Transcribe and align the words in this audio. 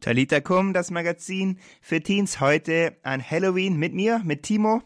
Talita 0.00 0.40
Kum, 0.40 0.72
das 0.72 0.90
Magazin 0.90 1.58
für 1.80 2.02
Teens 2.02 2.40
heute 2.40 2.96
an 3.02 3.22
Halloween 3.22 3.76
mit 3.76 3.94
mir, 3.94 4.20
mit 4.24 4.42
Timo. 4.42 4.82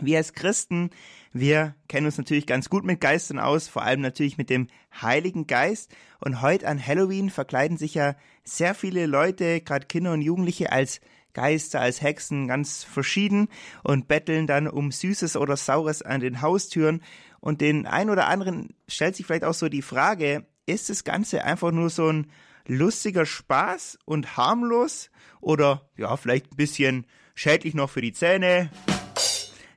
Wir 0.00 0.18
als 0.18 0.32
Christen, 0.32 0.90
wir 1.32 1.74
kennen 1.88 2.06
uns 2.06 2.18
natürlich 2.18 2.46
ganz 2.46 2.70
gut 2.70 2.84
mit 2.84 3.00
Geistern 3.00 3.38
aus, 3.40 3.68
vor 3.68 3.82
allem 3.82 4.00
natürlich 4.00 4.38
mit 4.38 4.48
dem 4.48 4.68
Heiligen 5.02 5.46
Geist. 5.46 5.94
Und 6.20 6.40
heute 6.40 6.66
an 6.66 6.84
Halloween 6.84 7.30
verkleiden 7.30 7.76
sich 7.76 7.94
ja 7.94 8.14
sehr 8.44 8.74
viele 8.74 9.06
Leute, 9.06 9.60
gerade 9.60 9.86
Kinder 9.86 10.12
und 10.12 10.22
Jugendliche, 10.22 10.72
als 10.72 11.00
Geister, 11.34 11.80
als 11.80 12.00
Hexen, 12.00 12.48
ganz 12.48 12.84
verschieden 12.84 13.48
und 13.84 14.08
betteln 14.08 14.46
dann 14.46 14.66
um 14.66 14.90
Süßes 14.90 15.36
oder 15.36 15.56
Saures 15.56 16.02
an 16.02 16.20
den 16.20 16.42
Haustüren. 16.42 17.02
Und 17.40 17.60
den 17.60 17.86
ein 17.86 18.10
oder 18.10 18.28
anderen 18.28 18.74
stellt 18.88 19.16
sich 19.16 19.26
vielleicht 19.26 19.44
auch 19.44 19.54
so 19.54 19.68
die 19.68 19.82
Frage, 19.82 20.46
ist 20.66 20.90
das 20.90 21.04
Ganze 21.04 21.44
einfach 21.44 21.70
nur 21.70 21.90
so 21.90 22.08
ein 22.08 22.30
lustiger 22.66 23.24
Spaß 23.24 23.98
und 24.04 24.36
harmlos 24.36 25.10
oder 25.40 25.88
ja, 25.96 26.16
vielleicht 26.16 26.52
ein 26.52 26.56
bisschen 26.56 27.06
schädlich 27.34 27.74
noch 27.74 27.90
für 27.90 28.02
die 28.02 28.12
Zähne. 28.12 28.70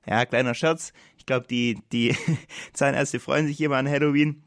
Ja, 0.06 0.26
kleiner 0.26 0.54
Scherz. 0.54 0.94
Ich 1.18 1.26
glaube, 1.26 1.48
die, 1.48 1.80
die 1.92 2.16
Zahnärzte 2.74 3.20
freuen 3.20 3.48
sich 3.48 3.62
immer 3.62 3.78
an 3.78 3.90
Halloween. 3.90 4.44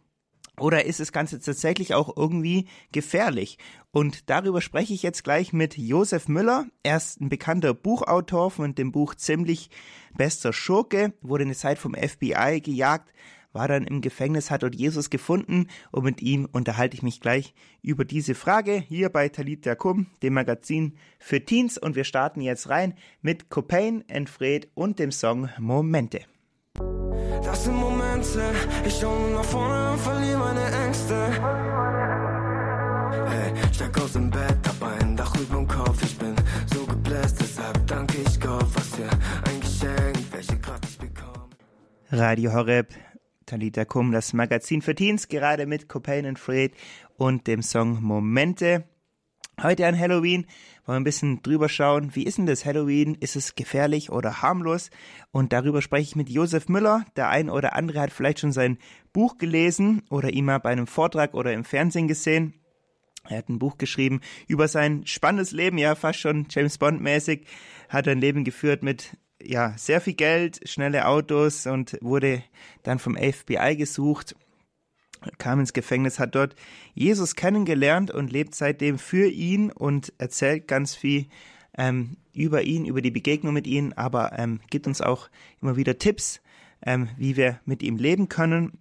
Oder 0.58 0.84
ist 0.84 1.00
das 1.00 1.12
Ganze 1.12 1.40
tatsächlich 1.40 1.94
auch 1.94 2.16
irgendwie 2.16 2.66
gefährlich? 2.92 3.58
Und 3.90 4.30
darüber 4.30 4.60
spreche 4.60 4.94
ich 4.94 5.02
jetzt 5.02 5.24
gleich 5.24 5.52
mit 5.52 5.76
Josef 5.76 6.28
Müller. 6.28 6.66
Er 6.82 6.96
ist 6.96 7.20
ein 7.20 7.28
bekannter 7.28 7.74
Buchautor 7.74 8.50
von 8.50 8.74
dem 8.74 8.92
Buch 8.92 9.14
Ziemlich 9.14 9.70
bester 10.16 10.52
Schurke, 10.52 11.12
wurde 11.22 11.44
eine 11.44 11.54
Zeit 11.54 11.78
vom 11.78 11.94
FBI 11.94 12.60
gejagt, 12.60 13.12
war 13.52 13.68
dann 13.68 13.84
im 13.84 14.00
Gefängnis, 14.00 14.50
hat 14.50 14.62
dort 14.62 14.74
Jesus 14.74 15.10
gefunden 15.10 15.68
und 15.92 16.04
mit 16.04 16.20
ihm 16.20 16.48
unterhalte 16.50 16.96
ich 16.96 17.02
mich 17.02 17.20
gleich 17.20 17.54
über 17.82 18.04
diese 18.04 18.34
Frage 18.34 18.74
hier 18.74 19.08
bei 19.08 19.28
Talit 19.28 19.66
Kum, 19.78 20.06
dem 20.22 20.34
Magazin 20.34 20.96
für 21.18 21.44
Teens 21.44 21.78
und 21.78 21.96
wir 21.96 22.04
starten 22.04 22.40
jetzt 22.40 22.68
rein 22.68 22.94
mit 23.22 23.50
Copain, 23.50 24.04
Enfred 24.08 24.68
und 24.74 24.98
dem 24.98 25.12
Song 25.12 25.48
Momente. 25.58 26.20
Das 26.76 27.64
sind 27.64 27.76
Momente, 27.76 28.42
ich 28.84 28.98
schaue 28.98 29.30
nach 29.30 29.44
vorne 29.44 29.92
und 29.92 30.00
verliere 30.00 30.38
meine 30.38 30.64
Ängste. 30.84 31.14
Hey, 33.28 33.52
steig 33.72 33.96
aus 34.00 34.12
dem 34.14 34.28
Bett, 34.28 34.58
hab 34.66 34.82
ein 34.82 35.16
Dach 35.16 35.32
überm 35.38 35.68
Kopf, 35.68 36.02
ich 36.02 36.18
bin 36.18 36.34
so 36.66 36.84
gebläst, 36.84 37.40
deshalb 37.40 37.86
danke 37.86 38.18
ich 38.26 38.40
Gott, 38.40 38.66
was 38.74 38.88
für 38.88 39.08
ein 39.08 39.60
Geschenk, 39.60 40.32
welche 40.32 40.58
Kraft 40.58 40.84
ich 40.88 40.98
bekomme. 40.98 41.50
Radio 42.10 42.52
Horeb, 42.52 42.92
Talita 43.46 43.84
Kum, 43.84 44.10
das 44.10 44.32
Magazin 44.32 44.82
für 44.82 44.96
Teens, 44.96 45.28
gerade 45.28 45.66
mit 45.66 45.88
Copain 45.88 46.26
and 46.26 46.40
Fred 46.40 46.72
und 47.16 47.46
dem 47.46 47.62
Song 47.62 48.02
Momente. 48.02 48.82
Heute 49.62 49.86
an 49.86 49.96
Halloween 49.96 50.46
wollen 50.86 50.96
wir 50.96 51.00
ein 51.00 51.04
bisschen 51.04 51.42
drüber 51.42 51.68
schauen, 51.68 52.14
wie 52.14 52.24
ist 52.24 52.38
denn 52.38 52.46
das 52.46 52.64
Halloween? 52.64 53.14
Ist 53.14 53.36
es 53.36 53.54
gefährlich 53.54 54.10
oder 54.10 54.42
harmlos? 54.42 54.90
Und 55.30 55.52
darüber 55.52 55.80
spreche 55.80 56.08
ich 56.08 56.16
mit 56.16 56.28
Josef 56.28 56.68
Müller. 56.68 57.04
Der 57.16 57.30
ein 57.30 57.48
oder 57.48 57.74
andere 57.74 58.00
hat 58.00 58.12
vielleicht 58.12 58.40
schon 58.40 58.52
sein 58.52 58.78
Buch 59.12 59.38
gelesen 59.38 60.02
oder 60.10 60.30
ihn 60.32 60.44
mal 60.44 60.58
bei 60.58 60.70
einem 60.70 60.86
Vortrag 60.86 61.34
oder 61.34 61.52
im 61.52 61.64
Fernsehen 61.64 62.08
gesehen. 62.08 62.54
Er 63.26 63.38
hat 63.38 63.48
ein 63.48 63.58
Buch 63.58 63.78
geschrieben 63.78 64.20
über 64.46 64.68
sein 64.68 65.06
spannendes 65.06 65.52
Leben, 65.52 65.78
ja 65.78 65.94
fast 65.94 66.18
schon 66.18 66.46
James 66.50 66.76
Bond 66.76 67.00
mäßig, 67.00 67.46
hat 67.88 68.06
ein 68.06 68.20
Leben 68.20 68.44
geführt 68.44 68.82
mit 68.82 69.16
ja, 69.42 69.74
sehr 69.76 70.00
viel 70.00 70.14
Geld, 70.14 70.60
schnelle 70.68 71.06
Autos 71.06 71.66
und 71.66 71.98
wurde 72.00 72.42
dann 72.82 72.98
vom 72.98 73.16
FBI 73.16 73.76
gesucht, 73.76 74.36
kam 75.38 75.60
ins 75.60 75.72
Gefängnis, 75.72 76.18
hat 76.18 76.34
dort 76.34 76.54
Jesus 76.94 77.34
kennengelernt 77.34 78.10
und 78.10 78.32
lebt 78.32 78.54
seitdem 78.54 78.98
für 78.98 79.28
ihn 79.28 79.70
und 79.70 80.12
erzählt 80.18 80.68
ganz 80.68 80.94
viel 80.94 81.26
ähm, 81.76 82.16
über 82.32 82.62
ihn, 82.62 82.84
über 82.84 83.02
die 83.02 83.10
Begegnung 83.10 83.54
mit 83.54 83.66
ihm, 83.66 83.92
aber 83.96 84.38
ähm, 84.38 84.60
gibt 84.70 84.86
uns 84.86 85.00
auch 85.00 85.28
immer 85.60 85.76
wieder 85.76 85.98
Tipps, 85.98 86.40
ähm, 86.84 87.08
wie 87.16 87.36
wir 87.36 87.60
mit 87.64 87.82
ihm 87.82 87.96
leben 87.96 88.28
können. 88.28 88.78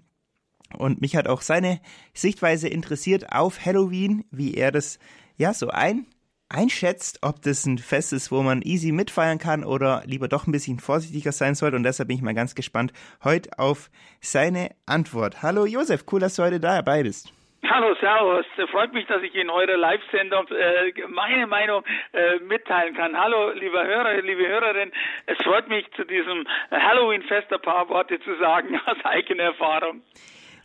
Und 0.78 1.02
mich 1.02 1.16
hat 1.16 1.28
auch 1.28 1.42
seine 1.42 1.80
Sichtweise 2.14 2.68
interessiert 2.68 3.32
auf 3.32 3.64
Halloween, 3.64 4.26
wie 4.32 4.56
er 4.56 4.72
das 4.72 4.98
ja 5.38 5.54
so 5.54 5.70
ein 5.70 6.08
einschätzt, 6.54 7.20
ob 7.22 7.42
das 7.42 7.66
ein 7.66 7.78
Fest 7.78 8.14
ist, 8.14 8.32
wo 8.32 8.42
man 8.42 8.62
easy 8.62 8.92
mitfeiern 8.92 9.40
kann 9.40 9.64
oder 9.64 10.04
lieber 10.06 10.28
doch 10.28 10.48
ein 10.48 10.52
bisschen 10.52 10.80
vorsichtiger 10.80 11.32
sein 11.32 11.56
sollte. 11.56 11.76
Und 11.76 11.84
deshalb 11.84 12.08
bin 12.08 12.18
ich 12.18 12.24
mal 12.24 12.34
ganz 12.34 12.56
gespannt 12.56 12.94
heute 13.24 13.50
auf 13.58 13.90
seine 14.22 14.70
Antwort. 14.86 15.42
Hallo 15.42 15.66
Josef, 15.66 16.06
cool, 16.12 16.20
dass 16.20 16.36
du 16.36 16.44
heute 16.44 16.60
dabei 16.60 17.04
bist. 17.04 17.34
Hallo, 17.66 17.96
Servus. 18.00 18.46
Freut 18.72 18.94
mich, 18.94 19.08
dass 19.08 19.24
ich 19.24 19.34
in 19.36 19.50
eurer 19.50 19.78
Live-Sendung 19.78 20.48
äh, 20.50 20.92
meine 21.08 21.48
Meinung 21.48 21.84
äh, 22.12 22.38
mitteilen 22.40 22.94
kann. 22.94 23.18
Hallo, 23.18 23.52
lieber 23.52 23.86
Hörer, 23.86 24.22
liebe 24.22 24.46
Hörerin. 24.46 24.92
Es 25.28 25.38
freut 25.44 25.70
mich, 25.70 25.86
zu 25.96 26.04
diesem 26.04 26.46
Halloween-Fest 26.72 27.54
ein 27.54 27.62
paar 27.62 27.88
Worte 27.88 28.20
zu 28.20 28.38
sagen 28.38 28.80
aus 28.86 28.98
eigener 29.06 29.44
Erfahrung. 29.44 30.02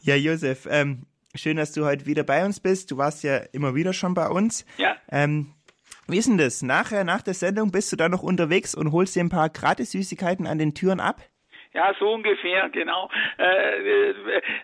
Ja, 0.01 0.17
Josef, 0.17 0.67
ähm, 0.69 1.07
schön, 1.37 1.57
dass 1.57 1.73
du 1.73 1.85
heute 1.85 2.05
wieder 2.07 2.25
bei 2.25 2.45
uns 2.45 2.59
bist. 2.59 2.91
Du 2.91 2.99
warst 2.99 3.23
ja 3.23 3.39
immer 3.53 3.77
wieder 3.77 3.93
schon 3.93 4.15
bei 4.15 4.29
uns. 4.29 4.67
Ja. 4.77 4.97
Ähm, 5.11 5.55
wie 6.09 6.19
ist 6.19 6.29
denn 6.29 6.39
das? 6.39 6.63
Nachher, 6.63 7.05
nach 7.05 7.23
der 7.23 7.35
Sendung, 7.35 7.71
bist 7.71 7.93
du 7.93 7.97
da 7.97 8.09
noch 8.09 8.23
unterwegs 8.23 8.75
und 8.75 8.93
holst 8.93 9.15
dir 9.15 9.21
ein 9.21 9.29
paar 9.29 9.51
Gratis-Süßigkeiten 9.51 10.47
an 10.47 10.59
den 10.59 10.75
Türen 10.75 11.01
ab? 11.01 11.21
Ja, 11.75 11.95
so 11.99 12.13
ungefähr, 12.13 12.71
genau. 12.71 13.11
Äh, 13.39 13.45
äh, 13.45 14.15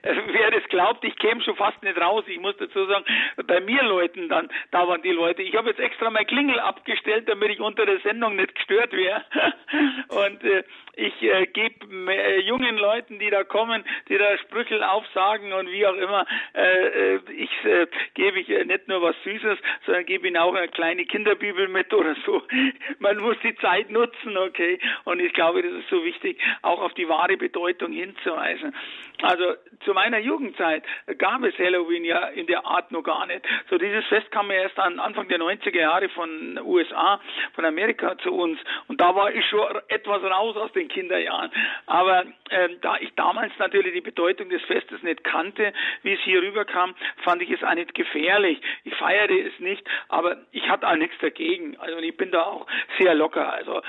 wer 0.03 0.51
das 0.51 0.65
glaubt, 0.71 1.05
ich 1.05 1.15
käme 1.17 1.43
schon 1.43 1.55
fast 1.55 1.83
nicht 1.83 2.01
raus. 2.01 2.25
Ich 2.27 2.41
muss 2.41 2.57
dazu 2.57 2.87
sagen, 2.87 3.05
bei 3.47 3.61
mir 3.61 3.83
Leuten 3.83 4.29
dann, 4.29 4.49
da 4.71 4.89
waren 4.89 5.03
die 5.03 5.11
Leute. 5.11 5.43
Ich 5.43 5.55
habe 5.55 5.69
jetzt 5.69 5.81
extra 5.81 6.09
mein 6.09 6.27
Klingel 6.27 6.59
abgestellt, 6.59 7.29
damit 7.29 7.51
ich 7.51 7.61
unter 7.61 7.85
der 7.85 8.01
Sendung 8.01 8.37
nicht 8.37 8.55
gestört 8.55 8.93
wäre. 8.93 9.23
Und 10.09 10.43
äh, 10.45 10.65
ich 10.97 11.23
äh, 11.23 11.47
gebe 11.47 12.13
äh, 12.13 12.41
jungen 12.41 12.77
Leuten, 12.77 13.19
die 13.19 13.31
da 13.31 13.45
kommen, 13.45 13.85
die 14.09 14.19
da 14.19 14.37
Sprüchel 14.39 14.83
aufsagen 14.83 15.53
und 15.53 15.71
wie 15.71 15.87
auch 15.87 15.97
immer, 15.97 16.27
äh, 16.55 17.15
äh 17.15 17.21
ich 17.37 17.51
äh, 17.65 17.87
gebe 18.15 18.41
ich 18.41 18.49
äh, 18.49 18.65
nicht 18.65 18.89
nur 18.89 19.03
was 19.03 19.17
Süßes, 19.25 19.59
sondern 19.87 20.07
gebe 20.07 20.29
ihnen 20.29 20.37
auch 20.37 20.55
eine 20.55 20.69
kleine 20.69 21.05
Kinderbibel 21.05 21.69
mit 21.69 21.93
oder 21.93 22.17
so. 22.25 22.43
Man 22.99 23.19
muss 23.19 23.37
die 23.43 23.55
Zeit 23.57 23.91
nutzen, 23.91 24.37
okay? 24.37 24.79
Und 25.05 25.21
ich 25.21 25.33
glaube, 25.33 25.63
das 25.63 25.73
ist 25.73 25.89
so 25.89 26.05
wichtig, 26.05 26.41
auch 26.63 26.81
auf 26.81 26.95
die 26.95 27.09
wahre 27.09 27.37
Bedeutung 27.37 27.93
hinzuweisen. 27.93 28.75
Also 29.23 29.55
zu 29.85 29.95
meiner 29.95 30.19
Jugendzeit 30.19 30.83
gab 31.19 31.43
es 31.45 31.57
Halloween 31.59 32.05
ja 32.05 32.29
in 32.29 32.47
der 32.47 32.67
Art 32.67 32.91
noch 32.91 33.03
gar 33.03 33.27
nicht. 33.27 33.43
So 33.71 33.79
dieses 33.79 34.05
Fest 34.07 34.31
kam 34.33 34.51
ja 34.51 34.63
erst 34.63 34.79
an 34.79 34.99
Anfang 34.99 35.29
der 35.29 35.39
90er 35.39 35.79
Jahre 35.79 36.09
von 36.09 36.59
USA, 36.65 37.21
von 37.55 37.65
Amerika 37.65 38.19
zu 38.19 38.33
uns. 38.33 38.59
Und 38.89 39.01
da 39.01 39.15
war 39.15 39.33
ich 39.33 39.47
schon 39.47 39.61
etwas 39.89 40.23
raus 40.23 40.57
aus 40.57 40.73
den 40.73 40.89
Kinderjahren. 40.89 41.51
Aber 41.87 42.25
äh, 42.51 42.71
da 42.81 42.97
ich 42.99 43.15
damals 43.15 43.53
natürlich 43.59 43.95
die 43.95 44.01
Bedeutung 44.01 44.49
des 44.49 44.63
Festes 44.63 45.03
nicht 45.03 45.23
kannte, 45.23 45.73
wie 46.03 46.15
es 46.15 46.21
hier 46.21 46.43
rüberkam, 46.43 46.95
fand 47.23 47.41
ich 47.43 47.51
es 47.51 47.63
auch 47.63 47.75
nicht 47.75 47.95
gefährlich. 47.95 48.61
Ich 48.83 48.95
feierte 48.97 49.39
es 49.39 49.59
nicht, 49.61 49.87
aber 50.09 50.39
ich 50.51 50.69
hatte 50.69 50.89
auch 50.89 50.97
nichts 50.97 51.17
dagegen. 51.21 51.77
Also 51.79 51.99
ich 51.99 52.17
bin 52.17 52.33
da 52.33 52.43
auch 52.43 52.67
sehr 52.99 53.15
locker. 53.15 53.53
Also 53.53 53.81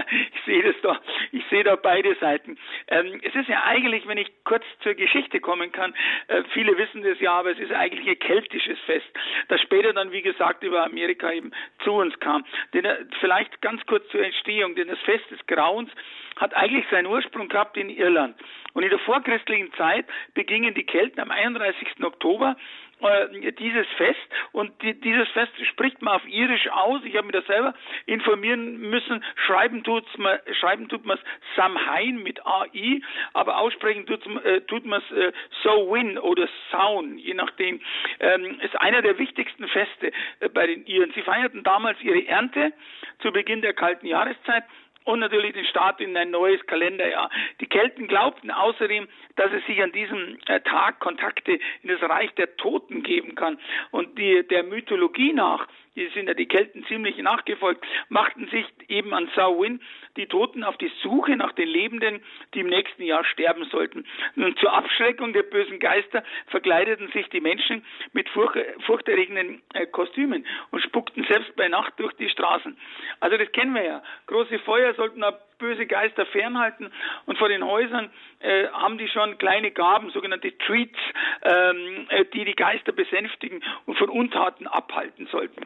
ich 0.34 0.44
sehe 0.44 0.62
das 0.62 0.74
doch, 0.82 1.00
ich 1.32 1.44
sehe 1.50 1.64
da 1.64 1.76
beide 1.76 2.14
Seiten. 2.16 2.58
Ähm, 2.88 3.20
es 3.22 3.34
ist 3.34 3.48
ja 3.48 3.64
eigentlich, 3.64 4.06
wenn 4.06 4.18
ich 4.18 4.30
kurz 4.44 4.64
zur 4.82 4.94
Geschichte 4.94 5.40
kommen 5.40 5.72
kann, 5.72 5.94
äh, 6.28 6.42
viele 6.52 6.76
wissen 6.76 7.02
das 7.02 7.20
ja, 7.20 7.32
aber 7.32 7.52
es 7.52 7.58
ist 7.58 7.72
eigentlich 7.72 8.08
ein 8.08 8.18
keltisches 8.18 8.78
Fest, 8.80 9.06
das 9.48 9.60
später 9.60 9.92
dann, 9.92 10.12
wie 10.12 10.22
gesagt, 10.22 10.62
über 10.62 10.84
Amerika 10.84 11.32
eben 11.32 11.52
zu 11.82 11.92
uns 11.92 12.18
kam. 12.20 12.44
Denn, 12.72 12.84
äh, 12.84 13.04
vielleicht 13.20 13.60
ganz 13.60 13.84
kurz 13.86 14.08
zur 14.08 14.24
Entstehung, 14.24 14.74
denn 14.74 14.88
das 14.88 15.00
Fest 15.00 15.30
des 15.30 15.44
Grauens 15.46 15.90
hat 16.36 16.54
eigentlich 16.54 16.84
seinen 16.90 17.06
Ursprung 17.06 17.48
gehabt 17.48 17.76
in 17.76 17.90
Irland. 17.90 18.36
Und 18.72 18.82
in 18.82 18.90
der 18.90 18.98
vorchristlichen 19.00 19.72
Zeit 19.74 20.06
begingen 20.34 20.74
die 20.74 20.84
Kelten 20.84 21.20
am 21.20 21.30
31. 21.30 22.02
Oktober 22.02 22.56
äh, 23.04 23.52
dieses 23.52 23.86
Fest 23.96 24.20
und 24.52 24.80
die, 24.82 24.98
dieses 25.00 25.28
Fest 25.30 25.52
spricht 25.66 26.02
man 26.02 26.14
auf 26.14 26.26
Irisch 26.26 26.68
aus. 26.70 27.02
Ich 27.04 27.16
habe 27.16 27.26
mir 27.26 27.32
das 27.32 27.46
selber 27.46 27.74
informieren 28.06 28.78
müssen. 28.78 29.24
Schreiben 29.46 29.84
tut's 29.84 30.16
man, 30.18 30.38
schreiben 30.60 30.88
tut 30.88 31.04
man 31.04 31.18
es 31.18 31.24
Samhain 31.56 32.22
mit 32.22 32.44
AI, 32.46 33.00
aber 33.32 33.58
aussprechen 33.58 34.06
tut's, 34.06 34.26
äh, 34.44 34.60
tut 34.62 34.84
man 34.86 35.02
es 35.02 35.16
äh, 35.16 35.32
So 35.62 35.92
Win 35.92 36.18
oder 36.18 36.48
Sound, 36.70 37.20
je 37.20 37.34
nachdem. 37.34 37.80
Ähm, 38.20 38.60
ist 38.60 38.80
einer 38.80 39.02
der 39.02 39.18
wichtigsten 39.18 39.68
Feste 39.68 40.12
äh, 40.40 40.48
bei 40.48 40.66
den 40.66 40.86
Iren. 40.86 41.12
Sie 41.14 41.22
feierten 41.22 41.62
damals 41.62 42.00
ihre 42.02 42.26
Ernte 42.26 42.72
zu 43.20 43.32
Beginn 43.32 43.62
der 43.62 43.74
kalten 43.74 44.06
Jahreszeit 44.06 44.64
und 45.04 45.20
natürlich 45.20 45.52
den 45.52 45.66
Start 45.66 46.00
in 46.00 46.16
ein 46.16 46.30
neues 46.30 46.64
Kalenderjahr. 46.66 47.30
Die 47.60 47.66
Kelten 47.66 48.08
glaubten 48.08 48.50
außerdem, 48.50 49.06
dass 49.36 49.52
es 49.52 49.64
sich 49.66 49.82
an 49.82 49.92
diesem 49.92 50.38
äh, 50.46 50.60
Tag 50.60 51.00
Kontakte 51.00 51.58
in 51.82 51.88
das 51.88 52.02
Reich 52.02 52.32
der 52.34 52.56
Toten 52.56 53.02
geben 53.02 53.34
kann. 53.34 53.58
Und 53.90 54.18
die, 54.18 54.46
der 54.48 54.64
Mythologie 54.64 55.32
nach 55.32 55.68
die 55.96 56.08
sind 56.08 56.28
ja 56.28 56.34
die 56.34 56.46
Kelten 56.46 56.84
ziemlich 56.86 57.16
nachgefolgt, 57.18 57.84
machten 58.08 58.48
sich 58.48 58.66
eben 58.88 59.14
an 59.14 59.28
Samhain 59.34 59.80
die 60.16 60.26
Toten 60.26 60.64
auf 60.64 60.76
die 60.76 60.90
Suche 61.02 61.36
nach 61.36 61.52
den 61.52 61.68
Lebenden, 61.68 62.22
die 62.54 62.60
im 62.60 62.68
nächsten 62.68 63.02
Jahr 63.02 63.24
sterben 63.24 63.64
sollten. 63.64 64.06
Und 64.36 64.58
zur 64.58 64.72
Abschreckung 64.72 65.32
der 65.32 65.42
bösen 65.42 65.78
Geister 65.78 66.22
verkleideten 66.48 67.08
sich 67.12 67.28
die 67.30 67.40
Menschen 67.40 67.84
mit 68.12 68.28
furch 68.28 68.56
furchterregenden 68.86 69.62
äh, 69.74 69.86
Kostümen 69.86 70.46
und 70.70 70.82
spuckten 70.82 71.24
selbst 71.24 71.54
bei 71.56 71.68
Nacht 71.68 71.94
durch 71.98 72.12
die 72.14 72.28
Straßen. 72.28 72.76
Also 73.20 73.36
das 73.36 73.50
kennen 73.52 73.74
wir 73.74 73.84
ja. 73.84 74.02
Große 74.26 74.58
Feuer 74.60 74.94
sollten 74.94 75.24
böse 75.58 75.86
Geister 75.86 76.26
fernhalten 76.26 76.90
und 77.26 77.38
vor 77.38 77.48
den 77.48 77.64
Häusern 77.64 78.10
äh, 78.40 78.68
haben 78.68 78.98
die 78.98 79.08
schon 79.08 79.38
kleine 79.38 79.70
Gaben, 79.70 80.10
sogenannte 80.10 80.56
Treats, 80.58 80.98
ähm, 81.42 82.06
äh, 82.10 82.24
die 82.26 82.44
die 82.44 82.54
Geister 82.54 82.92
besänftigen 82.92 83.62
und 83.86 83.96
von 83.96 84.08
Untaten 84.08 84.66
abhalten 84.66 85.26
sollten. 85.28 85.64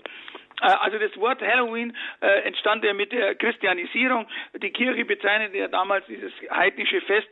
Äh, 0.61 0.67
also 0.67 0.99
das 0.99 1.17
Wort 1.17 1.41
Halloween 1.43 1.97
äh, 2.21 2.43
entstand 2.43 2.85
ja 2.85 2.95
mit 2.95 3.13
der 3.13 3.35
Christianisierung. 3.35 4.27
Die 4.55 4.71
Kirche 4.71 5.05
bezeichnete 5.05 5.59
ja 5.59 5.69
damals 5.69 6.07
dieses 6.07 6.33
heidnische 6.51 7.01
Fest 7.03 7.29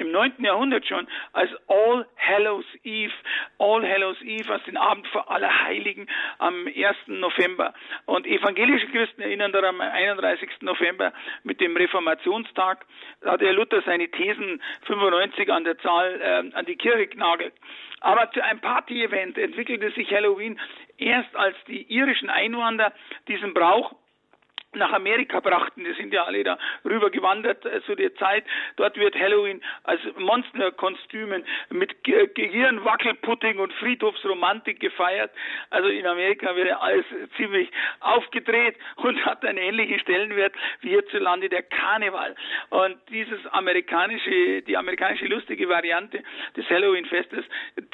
im 0.00 0.10
9. 0.10 0.32
Jahrhundert 0.38 0.86
schon 0.86 1.06
als 1.32 1.50
All 1.68 2.06
Hallows 2.16 2.64
Eve. 2.82 3.12
All 3.58 3.86
Hallows 3.86 4.20
Eve 4.22 4.52
als 4.52 4.64
den 4.64 4.76
Abend 4.76 5.06
vor 5.08 5.30
Allerheiligen 5.30 6.08
am 6.38 6.66
1. 6.66 6.96
November. 7.06 7.74
Und 8.06 8.26
evangelische 8.26 8.86
Christen 8.88 9.22
erinnern 9.22 9.52
daran 9.52 9.74
am 9.74 9.80
31. 9.80 10.48
November 10.62 11.12
mit 11.44 11.60
dem 11.60 11.76
Reformationstag. 11.76 12.86
Da 13.20 13.32
hat 13.32 13.40
der 13.40 13.52
Luther 13.52 13.82
seine 13.82 14.08
Thesen 14.10 14.62
95 14.86 15.52
an 15.52 15.64
der 15.64 15.78
Zahl 15.78 16.20
äh, 16.20 16.56
an 16.56 16.66
die 16.66 16.76
Kirche 16.76 17.06
genagelt. 17.08 17.54
Aber 18.00 18.30
zu 18.32 18.42
einem 18.42 18.60
Party-Event 18.60 19.36
entwickelte 19.36 19.90
sich 19.90 20.10
Halloween 20.10 20.58
erst 20.96 21.34
als 21.36 21.56
die 21.66 21.82
irischen 21.82 22.30
Einwanderer 22.30 22.92
diesen 23.28 23.54
Brauch 23.54 23.94
nach 24.74 24.92
Amerika 24.92 25.40
brachten. 25.40 25.84
Die 25.84 25.92
sind 25.94 26.12
ja 26.12 26.24
alle 26.24 26.44
da 26.44 26.58
rüber 26.84 27.10
gewandert 27.10 27.64
äh, 27.64 27.82
zu 27.82 27.94
der 27.94 28.14
Zeit. 28.16 28.44
Dort 28.76 28.96
wird 28.96 29.16
Halloween 29.16 29.60
als 29.84 30.00
Monsterkostümen 30.16 31.44
mit 31.70 32.04
Gehirnwackelpudding 32.04 33.58
und 33.58 33.72
Friedhofsromantik 33.74 34.78
gefeiert. 34.78 35.32
Also 35.70 35.88
in 35.88 36.06
Amerika 36.06 36.54
wird 36.54 36.68
ja 36.68 36.78
alles 36.78 37.04
ziemlich 37.36 37.70
aufgedreht 38.00 38.76
und 38.96 39.24
hat 39.24 39.44
einen 39.44 39.58
ähnlichen 39.58 39.98
Stellenwert 40.00 40.54
wie 40.80 40.90
hierzulande 40.90 41.48
der 41.48 41.62
Karneval. 41.62 42.36
Und 42.70 42.96
dieses 43.08 43.44
amerikanische, 43.48 44.62
die 44.62 44.76
amerikanische 44.76 45.26
lustige 45.26 45.68
Variante 45.68 46.22
des 46.56 46.68
Halloween-Festes, 46.70 47.44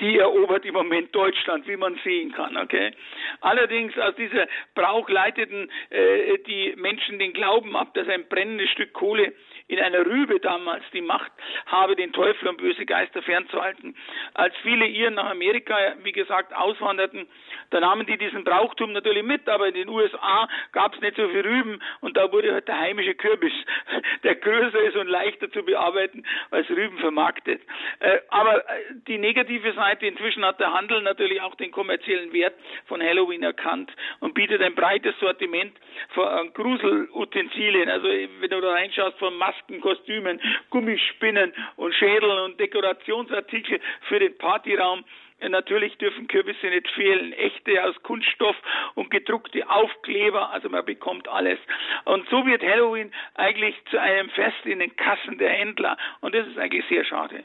die 0.00 0.18
erobert 0.18 0.64
im 0.66 0.74
Moment 0.74 1.14
Deutschland, 1.14 1.66
wie 1.66 1.76
man 1.76 1.98
sehen 2.04 2.32
kann. 2.32 2.56
Okay. 2.56 2.92
Allerdings 3.40 3.96
aus 3.98 4.14
dieser 4.16 4.46
Brauch 4.74 5.08
leiteten 5.08 5.70
äh, 5.90 6.38
die 6.46 6.65
Menschen 6.76 7.18
den 7.18 7.32
Glauben 7.32 7.76
ab, 7.76 7.94
dass 7.94 8.08
ein 8.08 8.28
brennendes 8.28 8.70
Stück 8.70 8.92
Kohle 8.92 9.32
in 9.68 9.80
einer 9.80 10.06
Rübe 10.06 10.38
damals 10.38 10.84
die 10.92 11.00
Macht 11.00 11.32
habe, 11.66 11.96
den 11.96 12.12
Teufel 12.12 12.48
und 12.48 12.58
böse 12.58 12.86
Geister 12.86 13.22
fernzuhalten. 13.22 13.96
Als 14.34 14.54
viele 14.62 14.86
Iren 14.86 15.14
nach 15.14 15.30
Amerika, 15.30 15.76
wie 16.02 16.12
gesagt, 16.12 16.54
auswanderten, 16.54 17.26
da 17.70 17.80
nahmen 17.80 18.06
die 18.06 18.16
diesen 18.16 18.44
Brauchtum 18.44 18.92
natürlich 18.92 19.24
mit, 19.24 19.48
aber 19.48 19.68
in 19.68 19.74
den 19.74 19.88
USA 19.88 20.48
gab 20.72 20.94
es 20.94 21.00
nicht 21.00 21.16
so 21.16 21.28
viel 21.28 21.40
Rüben 21.40 21.80
und 22.00 22.16
da 22.16 22.30
wurde 22.30 22.52
halt 22.52 22.68
der 22.68 22.78
heimische 22.78 23.14
Kürbis, 23.14 23.52
der 24.22 24.36
größer 24.36 24.80
ist 24.82 24.96
und 24.96 25.08
leichter 25.08 25.50
zu 25.50 25.64
bearbeiten 25.64 26.24
als 26.50 26.68
Rüben 26.70 26.98
vermarktet. 26.98 27.60
Äh, 27.98 28.18
aber 28.28 28.58
äh, 28.58 28.82
die 29.08 29.18
negative 29.18 29.72
Seite, 29.72 30.06
inzwischen 30.06 30.44
hat 30.44 30.60
der 30.60 30.72
Handel 30.72 31.02
natürlich 31.02 31.40
auch 31.40 31.56
den 31.56 31.72
kommerziellen 31.72 32.32
Wert 32.32 32.54
von 32.86 33.02
Halloween 33.02 33.42
erkannt 33.42 33.90
und 34.20 34.34
bietet 34.34 34.62
ein 34.62 34.76
breites 34.76 35.18
Sortiment 35.18 35.76
von 36.10 36.52
Gruselutensilien. 36.52 37.88
Also 37.88 38.06
wenn 38.06 38.50
du 38.50 38.60
da 38.60 38.70
reinschaust 38.70 39.18
von 39.18 39.36
Masken, 39.36 39.55
Kostümen, 39.80 40.40
Gummispinnen 40.70 41.52
und 41.76 41.94
Schädeln 41.94 42.38
und 42.44 42.60
Dekorationsartikel 42.60 43.80
für 44.08 44.18
den 44.18 44.36
Partyraum, 44.38 45.04
Natürlich 45.40 45.96
dürfen 45.98 46.28
Kürbisse 46.28 46.66
nicht 46.68 46.88
fehlen. 46.92 47.32
Echte 47.34 47.84
aus 47.84 47.94
Kunststoff 48.02 48.56
und 48.94 49.10
gedruckte 49.10 49.68
Aufkleber, 49.68 50.50
also 50.50 50.68
man 50.70 50.84
bekommt 50.84 51.28
alles. 51.28 51.58
Und 52.04 52.26
so 52.30 52.46
wird 52.46 52.62
Halloween 52.62 53.12
eigentlich 53.34 53.74
zu 53.90 54.00
einem 54.00 54.30
Fest 54.30 54.64
in 54.64 54.78
den 54.78 54.96
Kassen 54.96 55.36
der 55.38 55.50
Händler. 55.50 55.98
Und 56.20 56.34
das 56.34 56.46
ist 56.46 56.58
eigentlich 56.58 56.84
sehr 56.88 57.04
schade. 57.04 57.44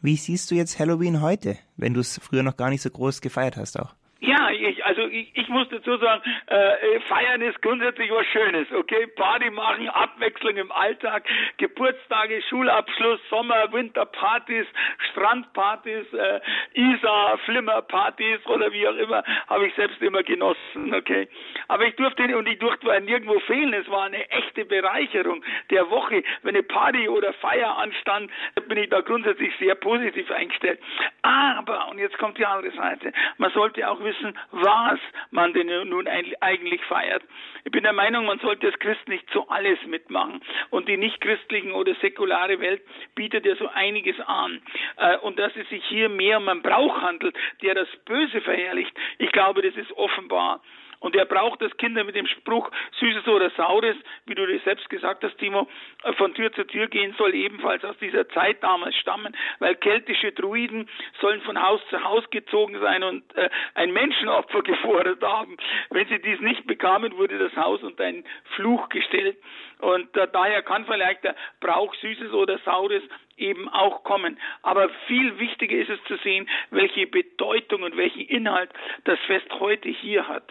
Wie 0.00 0.16
siehst 0.16 0.50
du 0.50 0.54
jetzt 0.54 0.78
Halloween 0.80 1.20
heute, 1.20 1.58
wenn 1.76 1.92
du 1.92 2.00
es 2.00 2.18
früher 2.26 2.42
noch 2.42 2.56
gar 2.56 2.70
nicht 2.70 2.80
so 2.80 2.88
groß 2.88 3.20
gefeiert 3.20 3.56
hast 3.58 3.78
auch? 3.78 3.94
Ja, 4.20 4.50
ich, 4.50 4.84
also 4.84 4.99
ich, 5.08 5.30
ich 5.34 5.48
muss 5.48 5.68
dazu 5.68 5.96
sagen, 5.96 6.22
äh, 6.46 7.00
feiern 7.00 7.42
ist 7.42 7.60
grundsätzlich 7.62 8.10
was 8.10 8.26
Schönes, 8.26 8.70
okay? 8.72 9.06
Party 9.08 9.50
machen, 9.50 9.88
Abwechslung 9.88 10.56
im 10.56 10.72
Alltag, 10.72 11.24
Geburtstage, 11.56 12.42
Schulabschluss, 12.48 13.20
Sommer, 13.28 13.72
Winterpartys, 13.72 14.66
Strandpartys, 15.10 16.12
äh, 16.12 16.40
Isar, 16.74 17.38
Flimmerpartys 17.44 18.44
oder 18.46 18.72
wie 18.72 18.86
auch 18.86 18.96
immer, 18.96 19.22
habe 19.48 19.66
ich 19.66 19.74
selbst 19.74 20.00
immer 20.02 20.22
genossen, 20.22 20.94
okay? 20.94 21.28
Aber 21.68 21.84
ich 21.86 21.96
durfte 21.96 22.36
und 22.36 22.46
ich 22.48 22.58
durfte 22.58 23.00
nirgendwo 23.00 23.38
fehlen. 23.40 23.72
Es 23.72 23.88
war 23.88 24.04
eine 24.04 24.28
echte 24.30 24.64
Bereicherung 24.64 25.44
der 25.70 25.90
Woche. 25.90 26.22
Wenn 26.42 26.54
eine 26.54 26.62
Party 26.62 27.08
oder 27.08 27.32
Feier 27.34 27.76
anstand, 27.78 28.30
bin 28.68 28.78
ich 28.78 28.88
da 28.88 29.00
grundsätzlich 29.00 29.52
sehr 29.58 29.74
positiv 29.74 30.30
eingestellt. 30.30 30.80
Aber, 31.22 31.88
und 31.88 31.98
jetzt 31.98 32.18
kommt 32.18 32.38
die 32.38 32.46
andere 32.46 32.72
Seite, 32.72 33.12
man 33.38 33.50
sollte 33.52 33.88
auch 33.88 34.00
wissen, 34.02 34.38
was 34.90 35.00
man 35.30 35.52
denn 35.52 35.66
nun 35.88 36.08
eigentlich 36.08 36.82
feiert. 36.84 37.22
Ich 37.64 37.72
bin 37.72 37.82
der 37.82 37.92
Meinung, 37.92 38.26
man 38.26 38.38
sollte 38.40 38.66
als 38.66 38.78
Christ 38.78 39.08
nicht 39.08 39.24
so 39.32 39.48
alles 39.48 39.78
mitmachen. 39.86 40.40
Und 40.70 40.88
die 40.88 40.96
nichtchristlichen 40.96 41.72
oder 41.72 41.94
säkulare 41.96 42.60
Welt 42.60 42.82
bietet 43.14 43.46
ja 43.46 43.54
so 43.56 43.68
einiges 43.68 44.18
an. 44.20 44.62
Äh, 44.96 45.18
und 45.18 45.38
dass 45.38 45.54
es 45.56 45.68
sich 45.68 45.84
hier 45.86 46.08
mehr 46.08 46.38
um 46.38 46.48
einen 46.48 46.62
Brauch 46.62 47.00
handelt, 47.00 47.36
der 47.62 47.74
das 47.74 47.88
Böse 48.04 48.40
verherrlicht, 48.40 48.96
ich 49.18 49.30
glaube, 49.32 49.62
das 49.62 49.76
ist 49.76 49.92
offenbar. 49.92 50.62
Und 51.00 51.16
er 51.16 51.24
braucht 51.24 51.62
das 51.62 51.76
Kinder 51.78 52.04
mit 52.04 52.14
dem 52.14 52.26
Spruch 52.26 52.70
Süßes 53.00 53.26
oder 53.26 53.50
Saures, 53.50 53.96
wie 54.26 54.34
du 54.34 54.46
das 54.46 54.62
selbst 54.64 54.88
gesagt 54.90 55.24
hast, 55.24 55.36
Timo, 55.38 55.66
äh, 56.04 56.12
von 56.12 56.34
Tür 56.34 56.52
zu 56.52 56.64
Tür 56.66 56.88
gehen 56.88 57.14
soll 57.18 57.34
ebenfalls 57.34 57.84
aus 57.84 57.96
dieser 57.98 58.28
Zeit 58.28 58.62
damals 58.62 58.94
stammen, 58.96 59.36
weil 59.58 59.74
keltische 59.76 60.32
Druiden 60.32 60.88
sollen 61.20 61.40
von 61.42 61.60
Haus 61.60 61.80
zu 61.88 62.02
Haus 62.04 62.28
gezogen 62.30 62.78
sein 62.80 63.02
und 63.02 63.24
äh, 63.36 63.48
ein 63.74 63.92
Menschenopfer 63.92 64.62
gefordert 64.62 65.22
haben. 65.22 65.56
Wenn 65.88 66.06
sie 66.08 66.20
dies 66.20 66.40
nicht 66.40 66.66
bekamen, 66.66 67.16
wurde 67.16 67.38
das 67.38 67.56
Haus 67.56 67.82
unter 67.82 68.04
einen 68.04 68.24
Fluch 68.56 68.88
gestellt. 68.90 69.38
Und 69.78 70.14
äh, 70.16 70.28
daher 70.30 70.62
kann 70.62 70.84
vielleicht 70.84 71.24
der 71.24 71.34
Brauch 71.60 71.94
Süßes 71.94 72.32
oder 72.32 72.58
Saures 72.58 73.02
eben 73.38 73.68
auch 73.70 74.04
kommen. 74.04 74.38
Aber 74.62 74.90
viel 75.06 75.38
wichtiger 75.38 75.76
ist 75.76 75.88
es 75.88 76.04
zu 76.04 76.16
sehen, 76.18 76.48
welche 76.70 77.06
Bedeutung 77.06 77.82
und 77.82 77.96
welchen 77.96 78.20
Inhalt 78.20 78.70
das 79.04 79.18
Fest 79.20 79.48
heute 79.58 79.88
hier 79.88 80.28
hat. 80.28 80.44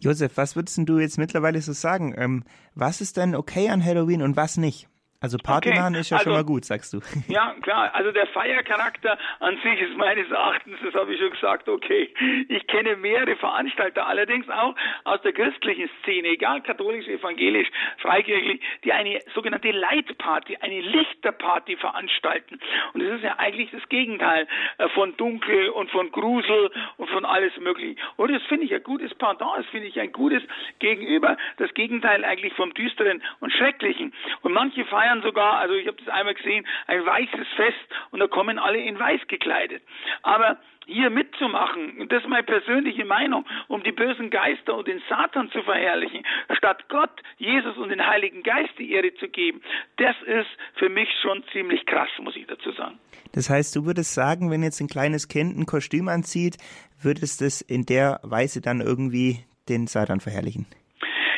Josef, 0.00 0.36
was 0.36 0.56
würdest 0.56 0.78
du 0.84 0.98
jetzt 0.98 1.18
mittlerweile 1.18 1.60
so 1.62 1.72
sagen? 1.72 2.14
Ähm, 2.16 2.44
was 2.74 3.00
ist 3.00 3.16
denn 3.16 3.34
okay 3.34 3.68
an 3.70 3.84
Halloween 3.84 4.22
und 4.22 4.36
was 4.36 4.56
nicht? 4.56 4.88
Also 5.20 5.38
Party 5.38 5.70
okay. 5.70 5.78
machen 5.78 5.94
ist 5.94 6.10
ja 6.10 6.18
also, 6.18 6.30
schon 6.30 6.32
mal 6.34 6.44
gut, 6.44 6.64
sagst 6.64 6.92
du. 6.92 7.00
Ja, 7.28 7.54
klar. 7.62 7.94
Also 7.94 8.12
der 8.12 8.26
Feiercharakter 8.28 9.18
an 9.40 9.58
sich 9.62 9.80
ist 9.80 9.96
meines 9.96 10.30
Erachtens, 10.30 10.76
das 10.84 10.94
habe 10.94 11.12
ich 11.14 11.20
schon 11.20 11.30
gesagt, 11.30 11.68
okay. 11.68 12.12
Ich 12.48 12.66
kenne 12.66 12.96
mehrere 12.96 13.34
Veranstalter, 13.36 14.06
allerdings 14.06 14.48
auch 14.48 14.74
aus 15.04 15.20
der 15.22 15.32
christlichen 15.32 15.88
Szene, 16.02 16.28
egal 16.28 16.60
katholisch, 16.62 17.08
evangelisch, 17.08 17.68
freikirchlich, 17.98 18.60
die 18.84 18.92
eine 18.92 19.20
sogenannte 19.34 19.70
Lightparty, 19.70 20.58
eine 20.60 20.80
Lichterparty 20.80 21.76
veranstalten. 21.76 22.60
Und 22.92 23.02
das 23.02 23.16
ist 23.16 23.24
ja 23.24 23.38
eigentlich 23.38 23.70
das 23.70 23.88
Gegenteil 23.88 24.46
äh, 24.78 24.88
von 24.90 25.16
Dunkel 25.16 25.70
und 25.70 25.90
von 25.90 26.10
Grusel 26.12 26.70
und 26.98 27.08
von 27.10 27.24
alles 27.24 27.56
Mögliche. 27.58 27.96
Und 28.16 28.32
das 28.32 28.42
finde 28.44 28.66
ich 28.66 28.74
ein 28.74 28.82
gutes 28.82 29.14
Pendant, 29.14 29.58
das 29.58 29.66
finde 29.66 29.88
ich 29.88 29.98
ein 29.98 30.12
gutes 30.12 30.42
Gegenüber, 30.78 31.36
das 31.56 31.72
Gegenteil 31.74 32.24
eigentlich 32.24 32.52
vom 32.54 32.74
Düsteren 32.74 33.22
und 33.40 33.52
Schrecklichen. 33.52 34.12
Und 34.42 34.52
manche 34.52 34.84
feiern 34.84 35.05
feiern 35.06 35.22
sogar, 35.22 35.58
also 35.58 35.74
ich 35.74 35.86
habe 35.86 35.96
das 35.98 36.08
einmal 36.08 36.34
gesehen, 36.34 36.66
ein 36.86 37.04
weißes 37.04 37.48
Fest 37.56 37.76
und 38.10 38.20
da 38.20 38.26
kommen 38.26 38.58
alle 38.58 38.78
in 38.78 38.98
weiß 38.98 39.20
gekleidet. 39.28 39.82
Aber 40.22 40.58
hier 40.86 41.10
mitzumachen, 41.10 41.98
und 41.98 42.12
das 42.12 42.22
ist 42.22 42.28
meine 42.28 42.44
persönliche 42.44 43.04
Meinung, 43.04 43.44
um 43.68 43.82
die 43.82 43.92
bösen 43.92 44.30
Geister 44.30 44.76
und 44.76 44.86
den 44.86 45.02
Satan 45.08 45.50
zu 45.50 45.62
verherrlichen, 45.62 46.24
statt 46.56 46.88
Gott, 46.88 47.10
Jesus 47.38 47.76
und 47.76 47.88
den 47.88 48.06
Heiligen 48.06 48.42
Geist 48.42 48.70
die 48.78 48.92
Ehre 48.92 49.12
zu 49.14 49.28
geben, 49.28 49.60
das 49.96 50.14
ist 50.26 50.48
für 50.74 50.88
mich 50.88 51.08
schon 51.22 51.42
ziemlich 51.52 51.84
krass, 51.86 52.08
muss 52.20 52.36
ich 52.36 52.46
dazu 52.46 52.70
sagen. 52.72 52.98
Das 53.32 53.50
heißt, 53.50 53.74
du 53.74 53.84
würdest 53.84 54.14
sagen, 54.14 54.50
wenn 54.50 54.62
jetzt 54.62 54.80
ein 54.80 54.86
kleines 54.86 55.28
Kind 55.28 55.58
ein 55.58 55.66
Kostüm 55.66 56.08
anzieht, 56.08 56.56
würdest 57.02 57.42
es 57.42 57.60
in 57.60 57.84
der 57.84 58.20
Weise 58.22 58.60
dann 58.60 58.80
irgendwie 58.80 59.44
den 59.68 59.88
Satan 59.88 60.20
verherrlichen? 60.20 60.66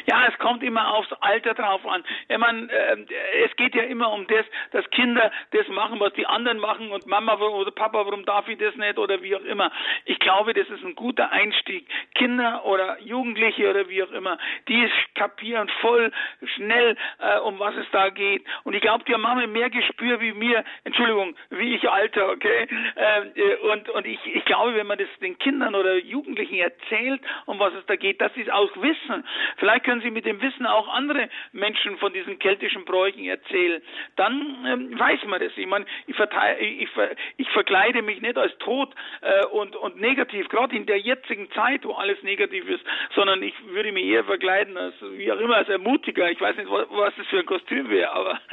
Ja, 0.09 0.27
es 0.27 0.39
kommt 0.39 0.63
immer 0.63 0.95
aufs 0.95 1.13
Alter 1.21 1.53
drauf 1.53 1.87
an. 1.87 2.03
Ich 2.29 2.39
meine, 2.39 2.73
äh, 2.73 2.97
es 3.45 3.55
geht 3.57 3.75
ja 3.75 3.83
immer 3.83 4.11
um 4.11 4.27
das, 4.27 4.47
dass 4.71 4.89
Kinder 4.89 5.31
das 5.51 5.69
machen, 5.69 6.01
was 6.01 6.15
die 6.15 6.27
anderen 6.27 6.59
machen 6.61 6.91
und 6.91 7.07
Mama 7.07 7.35
oder 7.35 7.71
Papa, 7.71 8.07
warum 8.07 8.25
darf 8.25 8.49
ich 8.49 8.57
das 8.57 8.75
nicht 8.77 8.97
oder 8.97 9.21
wie 9.21 9.37
auch 9.37 9.45
immer. 9.45 9.71
Ich 10.07 10.19
glaube, 10.19 10.55
das 10.55 10.67
ist 10.71 10.83
ein 10.83 10.95
guter 10.95 11.31
Einstieg. 11.31 11.87
Kinder 12.15 12.65
oder 12.65 12.99
Jugendliche 13.03 13.69
oder 13.69 13.87
wie 13.91 14.03
auch 14.03 14.11
immer, 14.13 14.39
die 14.67 14.91
kapieren 15.15 15.69
voll 15.83 16.11
schnell, 16.55 16.97
äh, 17.19 17.41
um 17.41 17.59
was 17.59 17.77
es 17.77 17.87
da 17.93 18.09
geht. 18.09 18.47
Und 18.65 18.73
ich 18.73 18.81
glaube, 18.81 19.05
die 19.05 19.13
haben 19.13 19.53
mehr 19.53 19.69
Gespür 19.69 20.23
wie 20.23 20.33
mir, 20.33 20.65
Entschuldigung, 20.85 21.37
wie 21.51 21.75
ich 21.75 21.87
Alter, 21.91 22.31
okay? 22.31 22.67
Ähm, 22.97 23.33
äh, 23.35 23.57
und 23.73 23.91
und 23.91 24.07
ich, 24.07 24.19
ich 24.25 24.45
glaube, 24.47 24.75
wenn 24.75 24.87
man 24.87 24.97
das 24.97 25.09
den 25.21 25.39
Kindern 25.39 25.75
oder 25.75 25.97
Jugendlichen 25.97 26.55
erzählt, 26.55 27.21
um 27.45 27.59
was 27.59 27.75
es 27.75 27.85
da 27.85 27.97
geht, 27.97 28.23
dass 28.23 28.33
sie 28.33 28.43
es 28.43 28.49
auch 28.49 28.75
wissen. 28.77 29.25
Vielleicht 29.59 29.85
können 29.85 29.98
sie 30.01 30.11
mit 30.11 30.27
dem 30.27 30.41
Wissen 30.41 30.67
auch 30.67 30.89
andere 30.89 31.29
Menschen 31.53 31.99
von 31.99 32.13
diesen 32.13 32.39
keltischen 32.39 32.85
Bräuchen 32.85 33.25
erzählen. 33.25 33.83
Dann 34.17 34.67
ähm, 34.67 34.99
weiß 34.99 35.21
man 35.27 35.41
das. 35.41 35.53
Ich 35.57 35.67
meine, 35.67 35.87
ich, 36.07 36.17
ich, 36.19 36.89
ich 37.37 37.49
verkleide 37.51 38.03
mich 38.03 38.21
nicht 38.21 38.37
als 38.37 38.57
tot 38.59 38.95
äh, 39.21 39.47
und, 39.47 39.77
und 39.77 40.01
negativ, 40.01 40.49
gerade 40.49 40.77
in 40.77 40.87
der 40.87 40.99
jetzigen 40.99 41.51
Zeit, 41.53 41.85
wo 41.85 41.93
alles 41.93 42.23
negativ 42.23 42.69
ist, 42.69 42.85
sondern 43.15 43.43
ich 43.43 43.55
würde 43.67 43.93
mich 43.93 44.05
eher 44.05 44.25
verkleiden 44.25 44.77
als 44.77 44.95
wie 45.13 45.31
auch 45.33 45.41
immer 45.41 45.57
als 45.57 45.69
Ermutiger. 45.69 46.31
Ich 46.31 46.41
weiß 46.41 46.57
nicht, 46.57 46.71
was, 46.71 46.87
was 46.91 47.15
das 47.17 47.27
für 47.27 47.41
ein 47.41 47.47
Kostüm 47.47 47.91
wäre, 47.91 48.11
aber 48.11 48.41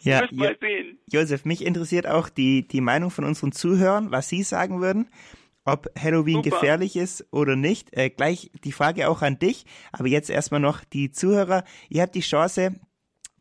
Ja, 0.00 0.24
jo 0.30 0.46
Josef, 1.10 1.44
mich 1.44 1.64
interessiert 1.64 2.06
auch 2.06 2.28
die, 2.28 2.66
die 2.66 2.80
Meinung 2.80 3.10
von 3.10 3.24
unseren 3.24 3.52
Zuhörern, 3.52 4.10
was 4.12 4.28
sie 4.28 4.42
sagen 4.42 4.80
würden, 4.80 5.08
ob 5.68 5.90
Halloween 5.98 6.42
Super. 6.42 6.50
gefährlich 6.50 6.96
ist 6.96 7.26
oder 7.30 7.56
nicht. 7.56 7.96
Äh, 7.96 8.10
gleich 8.10 8.50
die 8.64 8.72
Frage 8.72 9.08
auch 9.08 9.22
an 9.22 9.38
dich, 9.38 9.66
aber 9.92 10.08
jetzt 10.08 10.30
erstmal 10.30 10.60
noch 10.60 10.84
die 10.84 11.10
Zuhörer. 11.10 11.64
Ihr 11.88 12.02
habt 12.02 12.14
die 12.14 12.20
Chance, 12.20 12.74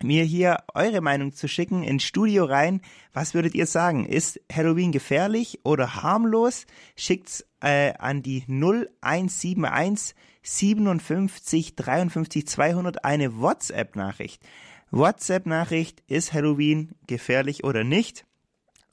mir 0.03 0.23
hier 0.23 0.63
eure 0.73 1.01
Meinung 1.01 1.33
zu 1.33 1.47
schicken 1.47 1.83
ins 1.83 2.03
Studio 2.03 2.45
rein. 2.45 2.81
Was 3.13 3.33
würdet 3.33 3.55
ihr 3.55 3.65
sagen? 3.65 4.05
Ist 4.05 4.39
Halloween 4.51 4.91
gefährlich 4.91 5.61
oder 5.63 6.03
harmlos? 6.03 6.65
Schickt's 6.95 7.45
äh, 7.61 7.93
an 7.97 8.21
die 8.21 8.43
0171 8.47 10.15
57 10.43 11.75
53 11.75 12.47
200 12.47 13.05
eine 13.05 13.39
WhatsApp-Nachricht. 13.39 14.43
WhatsApp-Nachricht, 14.91 16.03
ist 16.07 16.33
Halloween 16.33 16.91
gefährlich 17.07 17.63
oder 17.63 17.83
nicht? 17.83 18.25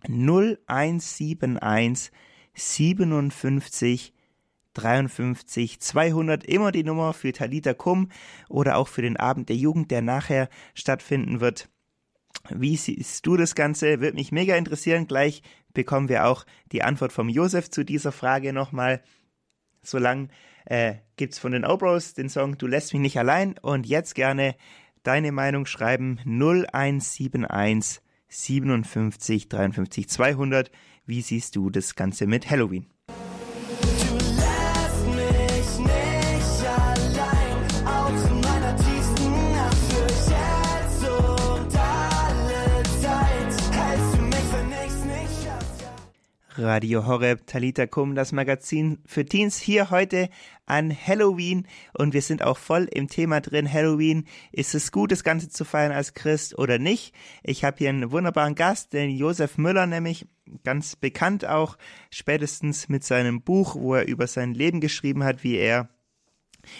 0171 0.08 1.38
57 2.54 4.12
53 4.74 5.80
200, 5.80 6.44
immer 6.44 6.72
die 6.72 6.84
Nummer 6.84 7.12
für 7.12 7.32
Talita 7.32 7.74
Kum 7.74 8.10
oder 8.48 8.76
auch 8.76 8.88
für 8.88 9.02
den 9.02 9.16
Abend 9.16 9.48
der 9.48 9.56
Jugend, 9.56 9.90
der 9.90 10.02
nachher 10.02 10.48
stattfinden 10.74 11.40
wird. 11.40 11.68
Wie 12.50 12.76
siehst 12.76 13.24
du 13.26 13.36
das 13.36 13.54
Ganze? 13.54 14.00
Würde 14.00 14.16
mich 14.16 14.32
mega 14.32 14.56
interessieren. 14.56 15.06
Gleich 15.06 15.42
bekommen 15.72 16.08
wir 16.08 16.26
auch 16.26 16.44
die 16.72 16.82
Antwort 16.82 17.12
vom 17.12 17.28
Josef 17.28 17.70
zu 17.70 17.84
dieser 17.84 18.12
Frage 18.12 18.52
nochmal. 18.52 19.02
Solange 19.82 20.28
äh, 20.66 20.96
gibt's 21.16 21.38
von 21.38 21.52
den 21.52 21.64
Obros 21.64 22.14
den 22.14 22.28
Song 22.28 22.58
Du 22.58 22.66
lässt 22.66 22.92
mich 22.92 23.00
nicht 23.00 23.18
allein 23.18 23.56
und 23.58 23.86
jetzt 23.86 24.14
gerne 24.14 24.56
deine 25.02 25.32
Meinung 25.32 25.66
schreiben 25.66 26.18
0171 26.24 28.02
57 28.28 29.48
53 29.48 30.08
200. 30.08 30.70
Wie 31.06 31.20
siehst 31.20 31.56
du 31.56 31.68
das 31.68 31.96
Ganze 31.96 32.26
mit 32.26 32.50
Halloween? 32.50 32.86
Radio 46.56 47.04
Horeb, 47.06 47.46
Talita 47.46 47.86
Kum, 47.86 48.14
das 48.14 48.30
Magazin 48.30 48.98
für 49.06 49.24
Teens 49.24 49.58
hier 49.58 49.90
heute 49.90 50.28
an 50.66 50.94
Halloween 50.94 51.66
und 51.92 52.14
wir 52.14 52.22
sind 52.22 52.42
auch 52.42 52.58
voll 52.58 52.84
im 52.92 53.08
Thema 53.08 53.40
drin. 53.40 53.70
Halloween, 53.70 54.24
ist 54.52 54.74
es 54.74 54.92
gut, 54.92 55.10
das 55.10 55.24
Ganze 55.24 55.48
zu 55.48 55.64
feiern 55.64 55.90
als 55.90 56.14
Christ 56.14 56.56
oder 56.56 56.78
nicht? 56.78 57.12
Ich 57.42 57.64
habe 57.64 57.78
hier 57.78 57.88
einen 57.88 58.12
wunderbaren 58.12 58.54
Gast, 58.54 58.92
den 58.92 59.10
Josef 59.10 59.58
Müller 59.58 59.86
nämlich, 59.86 60.26
ganz 60.62 60.94
bekannt 60.94 61.44
auch, 61.44 61.76
spätestens 62.10 62.88
mit 62.88 63.02
seinem 63.02 63.42
Buch, 63.42 63.74
wo 63.74 63.94
er 63.94 64.06
über 64.06 64.28
sein 64.28 64.54
Leben 64.54 64.80
geschrieben 64.80 65.24
hat, 65.24 65.42
wie 65.42 65.56
er 65.56 65.88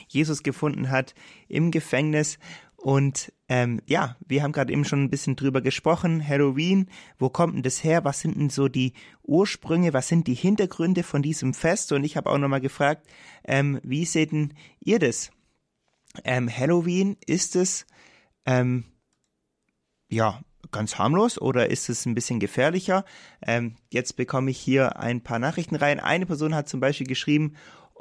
Jesus 0.09 0.43
gefunden 0.43 0.91
hat 0.91 1.15
im 1.49 1.71
Gefängnis 1.71 2.39
und 2.85 3.33
ähm, 3.49 3.81
ja, 3.87 4.15
wir 4.27 4.43
haben 4.43 4.53
gerade 4.53 4.71
eben 4.71 4.85
schon 4.85 5.05
ein 5.05 5.09
bisschen 5.09 5.37
drüber 5.37 5.63
gesprochen. 5.63 6.23
Halloween, 6.29 6.91
wo 7.19 7.31
kommt 7.31 7.55
denn 7.55 7.63
das 7.63 7.83
her? 7.83 8.05
Was 8.05 8.21
sind 8.21 8.37
denn 8.37 8.51
so 8.51 8.69
die 8.69 8.93
Ursprünge? 9.23 9.95
Was 9.95 10.09
sind 10.09 10.27
die 10.27 10.35
Hintergründe 10.35 11.03
von 11.03 11.23
diesem 11.23 11.55
Fest? 11.55 11.93
Und 11.93 12.05
ich 12.05 12.19
habe 12.19 12.29
auch 12.29 12.37
nochmal 12.37 12.61
gefragt, 12.61 13.07
ähm, 13.43 13.81
wie 13.83 14.05
seht 14.05 14.33
denn 14.33 14.53
ihr 14.81 14.99
das? 14.99 15.31
Ähm, 16.25 16.55
Halloween, 16.55 17.17
ist 17.25 17.57
es 17.57 17.87
ähm, 18.45 18.85
ja 20.11 20.43
ganz 20.71 20.99
harmlos 20.99 21.41
oder 21.41 21.71
ist 21.71 21.89
es 21.89 22.05
ein 22.05 22.15
bisschen 22.15 22.39
gefährlicher? 22.39 23.07
Ähm, 23.41 23.77
jetzt 23.91 24.15
bekomme 24.17 24.51
ich 24.51 24.59
hier 24.59 24.99
ein 24.99 25.23
paar 25.23 25.39
Nachrichten 25.39 25.77
rein. 25.77 26.01
Eine 26.01 26.27
Person 26.27 26.55
hat 26.55 26.69
zum 26.69 26.81
Beispiel 26.81 27.07
geschrieben, 27.07 27.55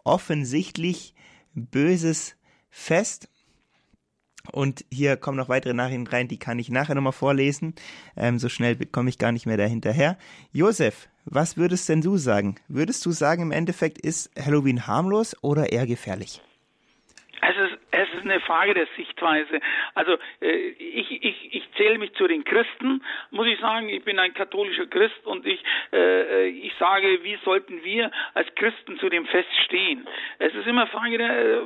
offensichtlich 0.04 1.16
böses 1.54 2.36
Fest. 2.70 3.30
Und 4.52 4.84
hier 4.92 5.16
kommen 5.16 5.38
noch 5.38 5.48
weitere 5.48 5.74
Nachrichten 5.74 6.08
rein, 6.08 6.28
die 6.28 6.38
kann 6.38 6.60
ich 6.60 6.70
nachher 6.70 6.96
nochmal 6.96 7.14
vorlesen. 7.14 7.74
Ähm, 8.18 8.40
so 8.40 8.50
schnell 8.50 8.76
komme 8.86 9.10
ich 9.10 9.18
gar 9.18 9.32
nicht 9.32 9.46
mehr 9.46 9.58
dahinterher. 9.58 10.18
Josef, 10.52 11.08
was 11.26 11.56
würdest 11.56 11.88
denn 11.88 12.02
du 12.02 12.18
sagen? 12.18 12.56
Würdest 12.68 13.06
du 13.06 13.12
sagen, 13.12 13.42
im 13.44 13.52
Endeffekt 13.52 14.00
ist 14.00 14.30
Halloween 14.38 14.86
harmlos 14.86 15.36
oder 15.42 15.72
eher 15.72 15.88
gefährlich? 15.88 16.42
Ist 18.24 18.32
eine 18.32 18.40
Frage 18.40 18.74
der 18.74 18.88
Sichtweise. 18.96 19.60
Also 19.96 20.18
äh, 20.42 20.70
ich, 20.80 21.26
ich, 21.26 21.56
ich 21.56 21.64
zähle 21.76 21.98
mich 21.98 22.14
zu 22.14 22.26
den 22.26 22.46
Christen, 22.46 23.04
muss 23.32 23.48
ich 23.48 23.60
sagen. 23.60 23.90
Ich 23.90 24.04
bin 24.04 24.18
ein 24.18 24.34
katholischer 24.34 24.88
Christ 24.88 25.26
und 25.26 25.46
ich, 25.46 25.62
äh, 25.92 26.48
ich 26.48 26.74
sage, 26.80 27.22
wie 27.24 27.38
sollten 27.44 27.84
wir 27.84 28.12
als 28.34 28.48
Christen 28.56 28.98
zu 29.00 29.10
dem 29.10 29.26
Fest 29.26 29.50
stehen? 29.66 30.08
Es 30.40 30.56
ist 30.56 30.66
immer 30.68 30.88
Frage, 30.88 31.18
der, 31.18 31.64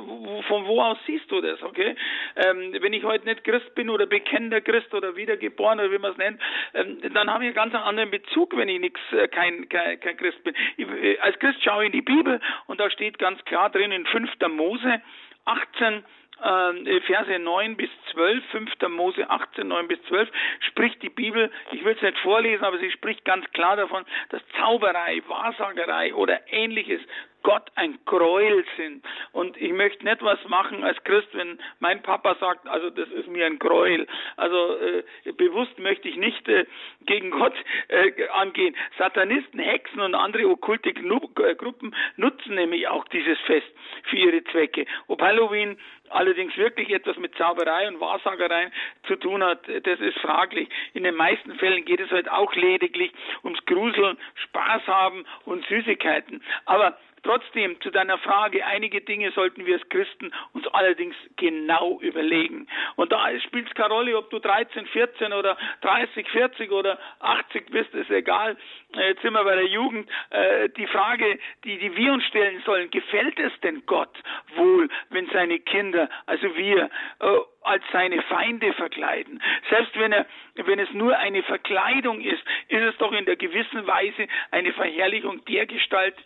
von 0.48 0.66
wo 0.66 0.82
aus 0.82 0.98
siehst 1.06 1.30
du 1.30 1.40
das, 1.40 1.62
okay? 1.62 1.94
Ähm, 2.34 2.74
wenn 2.80 2.92
ich 2.92 3.04
heute 3.04 3.26
nicht 3.26 3.44
Christ 3.44 3.72
bin 3.76 3.88
oder 3.88 4.06
bekennender 4.06 4.60
Christ 4.60 4.92
oder 4.92 5.14
wiedergeboren 5.14 5.78
oder 5.78 5.92
wie 5.92 5.98
man 5.98 6.10
es 6.10 6.18
nennt, 6.18 6.40
ähm, 6.74 6.98
dann 7.14 7.32
habe 7.32 7.44
ich 7.44 7.48
einen 7.48 7.70
ganz 7.70 7.74
anderen 7.74 8.10
Bezug, 8.10 8.56
wenn 8.56 8.68
ich 8.68 8.80
nichts, 8.80 9.00
äh, 9.12 9.28
kein, 9.28 9.68
kein, 9.68 10.00
kein 10.00 10.16
Christ 10.16 10.42
bin. 10.42 10.56
Ich, 10.76 10.88
äh, 10.88 11.18
als 11.20 11.38
Christ 11.38 11.62
schaue 11.62 11.84
ich 11.84 11.86
in 11.86 11.92
die 11.92 12.02
Bibel 12.02 12.40
und 12.66 12.80
da 12.80 12.90
steht 12.90 13.20
ganz 13.20 13.44
klar 13.44 13.70
drin 13.70 13.92
in 13.92 14.06
5. 14.06 14.28
Mose 14.48 15.00
18, 15.48 16.04
äh, 16.42 17.00
Verse 17.02 17.38
9 17.38 17.76
bis 17.76 17.90
12, 18.12 18.44
5. 18.50 18.70
Mose 18.88 19.28
18, 19.28 19.66
9 19.66 19.88
bis 19.88 20.02
12, 20.04 20.28
spricht 20.60 21.02
die 21.02 21.08
Bibel, 21.08 21.50
ich 21.72 21.84
will 21.84 21.94
es 21.94 22.02
nicht 22.02 22.18
vorlesen, 22.18 22.64
aber 22.64 22.78
sie 22.78 22.90
spricht 22.90 23.24
ganz 23.24 23.44
klar 23.52 23.76
davon, 23.76 24.04
dass 24.30 24.42
Zauberei, 24.58 25.22
Wahrsagerei 25.26 26.14
oder 26.14 26.40
ähnliches 26.52 27.00
Gott 27.48 27.72
ein 27.76 27.98
Gräuel 28.04 28.62
sind. 28.76 29.02
Und 29.32 29.56
ich 29.56 29.72
möchte 29.72 30.04
nicht 30.04 30.20
was 30.20 30.38
machen 30.48 30.84
als 30.84 31.02
Christ, 31.04 31.28
wenn 31.32 31.58
mein 31.80 32.02
Papa 32.02 32.36
sagt, 32.38 32.68
also 32.68 32.90
das 32.90 33.08
ist 33.08 33.26
mir 33.26 33.46
ein 33.46 33.58
Gräuel. 33.58 34.06
Also 34.36 34.76
äh, 34.76 35.32
bewusst 35.32 35.78
möchte 35.78 36.10
ich 36.10 36.16
nicht 36.16 36.46
äh, 36.46 36.66
gegen 37.06 37.30
Gott 37.30 37.54
äh, 37.88 38.28
angehen. 38.34 38.76
Satanisten, 38.98 39.60
Hexen 39.60 40.00
und 40.00 40.14
andere 40.14 40.46
okkulte 40.46 40.90
äh, 40.90 41.54
Gruppen 41.54 41.96
nutzen 42.16 42.54
nämlich 42.54 42.86
auch 42.86 43.08
dieses 43.08 43.38
Fest 43.46 43.72
für 44.10 44.16
ihre 44.16 44.44
Zwecke. 44.44 44.84
Ob 45.06 45.22
Halloween 45.22 45.78
allerdings 46.10 46.54
wirklich 46.58 46.90
etwas 46.90 47.16
mit 47.16 47.34
Zauberei 47.36 47.88
und 47.88 47.98
Wahrsagerei 47.98 48.70
zu 49.06 49.16
tun 49.16 49.42
hat, 49.42 49.60
das 49.68 50.00
ist 50.00 50.18
fraglich. 50.18 50.68
In 50.92 51.04
den 51.04 51.14
meisten 51.14 51.54
Fällen 51.54 51.86
geht 51.86 52.00
es 52.00 52.10
halt 52.10 52.30
auch 52.30 52.54
lediglich 52.54 53.12
ums 53.42 53.64
Gruseln, 53.64 54.18
Spaß 54.34 54.86
haben 54.86 55.24
und 55.46 55.64
Süßigkeiten. 55.66 56.42
Aber 56.66 56.98
Trotzdem 57.22 57.80
zu 57.80 57.90
deiner 57.90 58.18
Frage, 58.18 58.64
einige 58.64 59.00
Dinge 59.00 59.30
sollten 59.32 59.66
wir 59.66 59.74
als 59.74 59.88
Christen 59.88 60.32
uns 60.52 60.66
allerdings 60.68 61.16
genau 61.36 62.00
überlegen. 62.00 62.66
Und 62.96 63.12
da 63.12 63.28
spielt 63.40 63.68
es 63.68 63.74
keine 63.74 63.94
Rolle, 63.94 64.16
ob 64.16 64.30
du 64.30 64.38
13, 64.38 64.86
14 64.86 65.32
oder 65.32 65.56
30, 65.82 66.28
40 66.28 66.70
oder 66.70 66.98
80 67.20 67.70
bist, 67.70 67.94
ist 67.94 68.10
egal. 68.10 68.56
Äh, 68.96 69.08
jetzt 69.08 69.22
sind 69.22 69.32
wir 69.32 69.44
bei 69.44 69.56
der 69.56 69.66
Jugend. 69.66 70.08
Äh, 70.30 70.68
die 70.70 70.86
Frage, 70.86 71.38
die, 71.64 71.78
die 71.78 71.94
wir 71.96 72.12
uns 72.12 72.24
stellen 72.24 72.62
sollen, 72.64 72.90
gefällt 72.90 73.38
es 73.38 73.52
denn 73.60 73.84
Gott 73.86 74.16
wohl, 74.56 74.88
wenn 75.10 75.28
seine 75.30 75.58
Kinder, 75.58 76.08
also 76.26 76.54
wir, 76.56 76.90
äh, 77.20 77.38
als 77.62 77.84
seine 77.92 78.22
Feinde 78.22 78.72
verkleiden. 78.72 79.42
Selbst 79.68 79.98
wenn 79.98 80.12
er, 80.12 80.26
wenn 80.54 80.78
es 80.78 80.90
nur 80.92 81.16
eine 81.18 81.42
Verkleidung 81.42 82.20
ist, 82.20 82.42
ist 82.68 82.82
es 82.82 82.96
doch 82.98 83.12
in 83.12 83.26
der 83.26 83.36
gewissen 83.36 83.86
Weise 83.86 84.26
eine 84.50 84.72
Verherrlichung 84.72 85.44
der 85.44 85.66
Gestalt, 85.66 86.16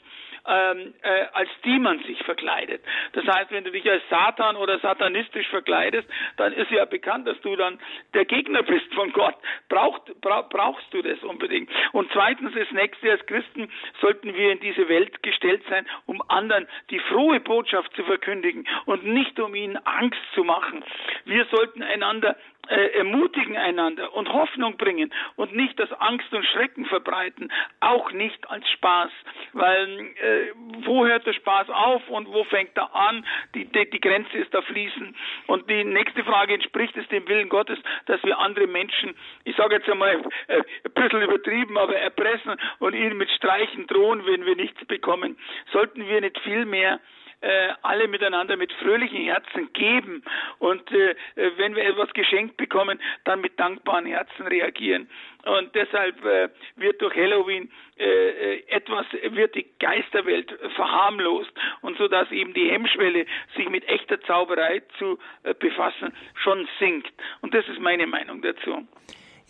ähm, 0.46 0.94
äh, 1.02 1.26
als 1.32 1.48
die 1.64 1.72
sich 2.06 2.22
verkleidet. 2.24 2.82
Das 3.12 3.24
heißt, 3.26 3.50
wenn 3.50 3.64
du 3.64 3.70
dich 3.70 3.88
als 3.88 4.02
Satan 4.08 4.56
oder 4.56 4.78
satanistisch 4.78 5.48
verkleidest, 5.48 6.08
dann 6.36 6.52
ist 6.52 6.70
ja 6.70 6.84
bekannt, 6.84 7.26
dass 7.26 7.40
du 7.40 7.56
dann 7.56 7.78
der 8.14 8.24
Gegner 8.24 8.62
bist 8.62 8.92
von 8.94 9.12
Gott. 9.12 9.34
Braucht, 9.68 10.20
bra 10.20 10.42
brauchst 10.42 10.92
du 10.92 11.02
das 11.02 11.22
unbedingt. 11.22 11.70
Und 11.92 12.10
zweitens, 12.12 12.54
das 12.54 12.70
nächste, 12.72 13.10
als 13.10 13.26
Christen 13.26 13.70
sollten 14.00 14.34
wir 14.34 14.52
in 14.52 14.60
diese 14.60 14.88
Welt 14.88 15.22
gestellt 15.22 15.62
sein, 15.68 15.86
um 16.06 16.22
anderen 16.28 16.66
die 16.90 17.00
frohe 17.00 17.40
Botschaft 17.40 17.94
zu 17.94 18.04
verkündigen 18.04 18.66
und 18.86 19.04
nicht 19.04 19.38
um 19.40 19.54
ihnen 19.54 19.76
Angst 19.84 20.20
zu 20.34 20.44
machen. 20.44 20.84
Wir 21.24 21.44
sollten 21.46 21.82
einander 21.82 22.36
äh, 22.68 22.98
ermutigen 22.98 23.56
einander 23.56 24.14
und 24.14 24.32
Hoffnung 24.32 24.76
bringen 24.76 25.12
und 25.36 25.54
nicht 25.54 25.78
das 25.78 25.92
Angst 25.92 26.32
und 26.32 26.44
Schrecken 26.46 26.86
verbreiten, 26.86 27.52
auch 27.80 28.12
nicht 28.12 28.48
als 28.50 28.68
Spaß, 28.70 29.10
weil 29.52 30.00
äh, 30.00 30.52
wo 30.84 31.04
hört 31.04 31.26
der 31.26 31.32
Spaß 31.32 31.70
auf 31.70 32.08
und 32.08 32.28
wo 32.28 32.44
fängt 32.44 32.76
er 32.76 32.94
an? 32.94 33.26
Die, 33.54 33.64
die, 33.64 33.90
die 33.90 34.00
Grenze 34.00 34.38
ist 34.38 34.54
da 34.54 34.62
fließen. 34.62 35.14
Und 35.46 35.68
die 35.68 35.84
nächste 35.84 36.22
Frage 36.24 36.54
entspricht 36.54 36.96
es 36.96 37.06
dem 37.08 37.26
Willen 37.28 37.48
Gottes, 37.48 37.78
dass 38.06 38.22
wir 38.22 38.38
andere 38.38 38.66
Menschen, 38.66 39.14
ich 39.44 39.56
sage 39.56 39.76
jetzt 39.76 39.88
einmal 39.88 40.22
äh, 40.46 40.62
ein 40.84 40.92
bisschen 40.94 41.22
übertrieben, 41.22 41.76
aber 41.76 41.96
erpressen 41.96 42.56
und 42.78 42.94
ihnen 42.94 43.16
mit 43.16 43.30
Streichen 43.30 43.86
drohen, 43.86 44.24
wenn 44.26 44.46
wir 44.46 44.56
nichts 44.56 44.84
bekommen. 44.86 45.36
Sollten 45.72 46.08
wir 46.08 46.20
nicht 46.20 46.38
viel 46.40 46.64
mehr 46.64 47.00
äh, 47.42 47.68
alle 47.82 48.08
miteinander 48.08 48.56
mit 48.56 48.72
fröhlichen 48.74 49.24
Herzen 49.24 49.72
geben 49.72 50.22
und 50.58 50.90
äh, 50.92 51.14
wenn 51.56 51.74
wir 51.74 51.84
etwas 51.84 52.12
geschenkt 52.14 52.56
bekommen, 52.56 53.00
dann 53.24 53.40
mit 53.40 53.58
dankbaren 53.58 54.06
Herzen 54.06 54.46
reagieren. 54.46 55.08
Und 55.44 55.74
deshalb 55.74 56.24
äh, 56.24 56.48
wird 56.76 57.02
durch 57.02 57.14
Halloween 57.16 57.70
äh, 57.98 58.04
äh, 58.04 58.62
etwas, 58.68 59.06
wird 59.12 59.54
die 59.54 59.66
Geisterwelt 59.80 60.56
verharmlost 60.76 61.50
und 61.80 61.98
so 61.98 62.08
dass 62.08 62.30
eben 62.30 62.54
die 62.54 62.70
Hemmschwelle, 62.70 63.26
sich 63.56 63.68
mit 63.68 63.88
echter 63.88 64.20
Zauberei 64.22 64.82
zu 64.98 65.18
äh, 65.42 65.54
befassen, 65.54 66.12
schon 66.34 66.68
sinkt. 66.78 67.12
Und 67.40 67.54
das 67.54 67.66
ist 67.68 67.80
meine 67.80 68.06
Meinung 68.06 68.40
dazu. 68.42 68.86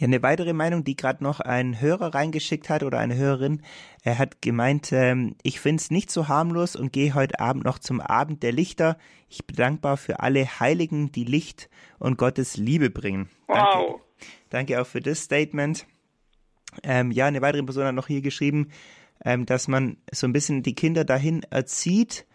Ja, 0.02 0.06
eine 0.08 0.20
weitere 0.24 0.52
Meinung, 0.52 0.82
die 0.82 0.96
gerade 0.96 1.22
noch 1.22 1.38
ein 1.38 1.80
Hörer 1.80 2.12
reingeschickt 2.12 2.68
hat 2.68 2.82
oder 2.82 2.98
eine 2.98 3.14
Hörerin, 3.14 3.62
er 4.02 4.18
hat 4.18 4.42
gemeint, 4.42 4.90
ähm, 4.90 5.36
ich 5.44 5.60
finde 5.60 5.80
es 5.80 5.92
nicht 5.92 6.10
so 6.10 6.26
harmlos 6.26 6.74
und 6.74 6.92
gehe 6.92 7.14
heute 7.14 7.38
Abend 7.38 7.62
noch 7.62 7.78
zum 7.78 8.00
Abend 8.00 8.42
der 8.42 8.50
Lichter. 8.50 8.98
Ich 9.28 9.46
bin 9.46 9.54
dankbar 9.54 9.96
für 9.96 10.18
alle 10.18 10.44
Heiligen, 10.58 11.12
die 11.12 11.22
Licht 11.22 11.70
und 12.00 12.18
Gottes 12.18 12.56
Liebe 12.56 12.90
bringen. 12.90 13.30
Wow. 13.46 13.60
Danke, 13.60 14.00
danke 14.50 14.82
auch 14.82 14.88
für 14.88 15.00
das 15.00 15.22
Statement. 15.22 15.86
Ähm, 16.82 17.12
ja, 17.12 17.26
eine 17.26 17.40
weitere 17.40 17.62
Person 17.62 17.84
hat 17.84 17.94
noch 17.94 18.08
hier 18.08 18.22
geschrieben, 18.22 18.72
ähm, 19.24 19.46
dass 19.46 19.68
man 19.68 19.98
so 20.10 20.26
ein 20.26 20.32
bisschen 20.32 20.64
die 20.64 20.74
Kinder 20.74 21.04
dahin 21.04 21.44
erzieht, 21.44 22.26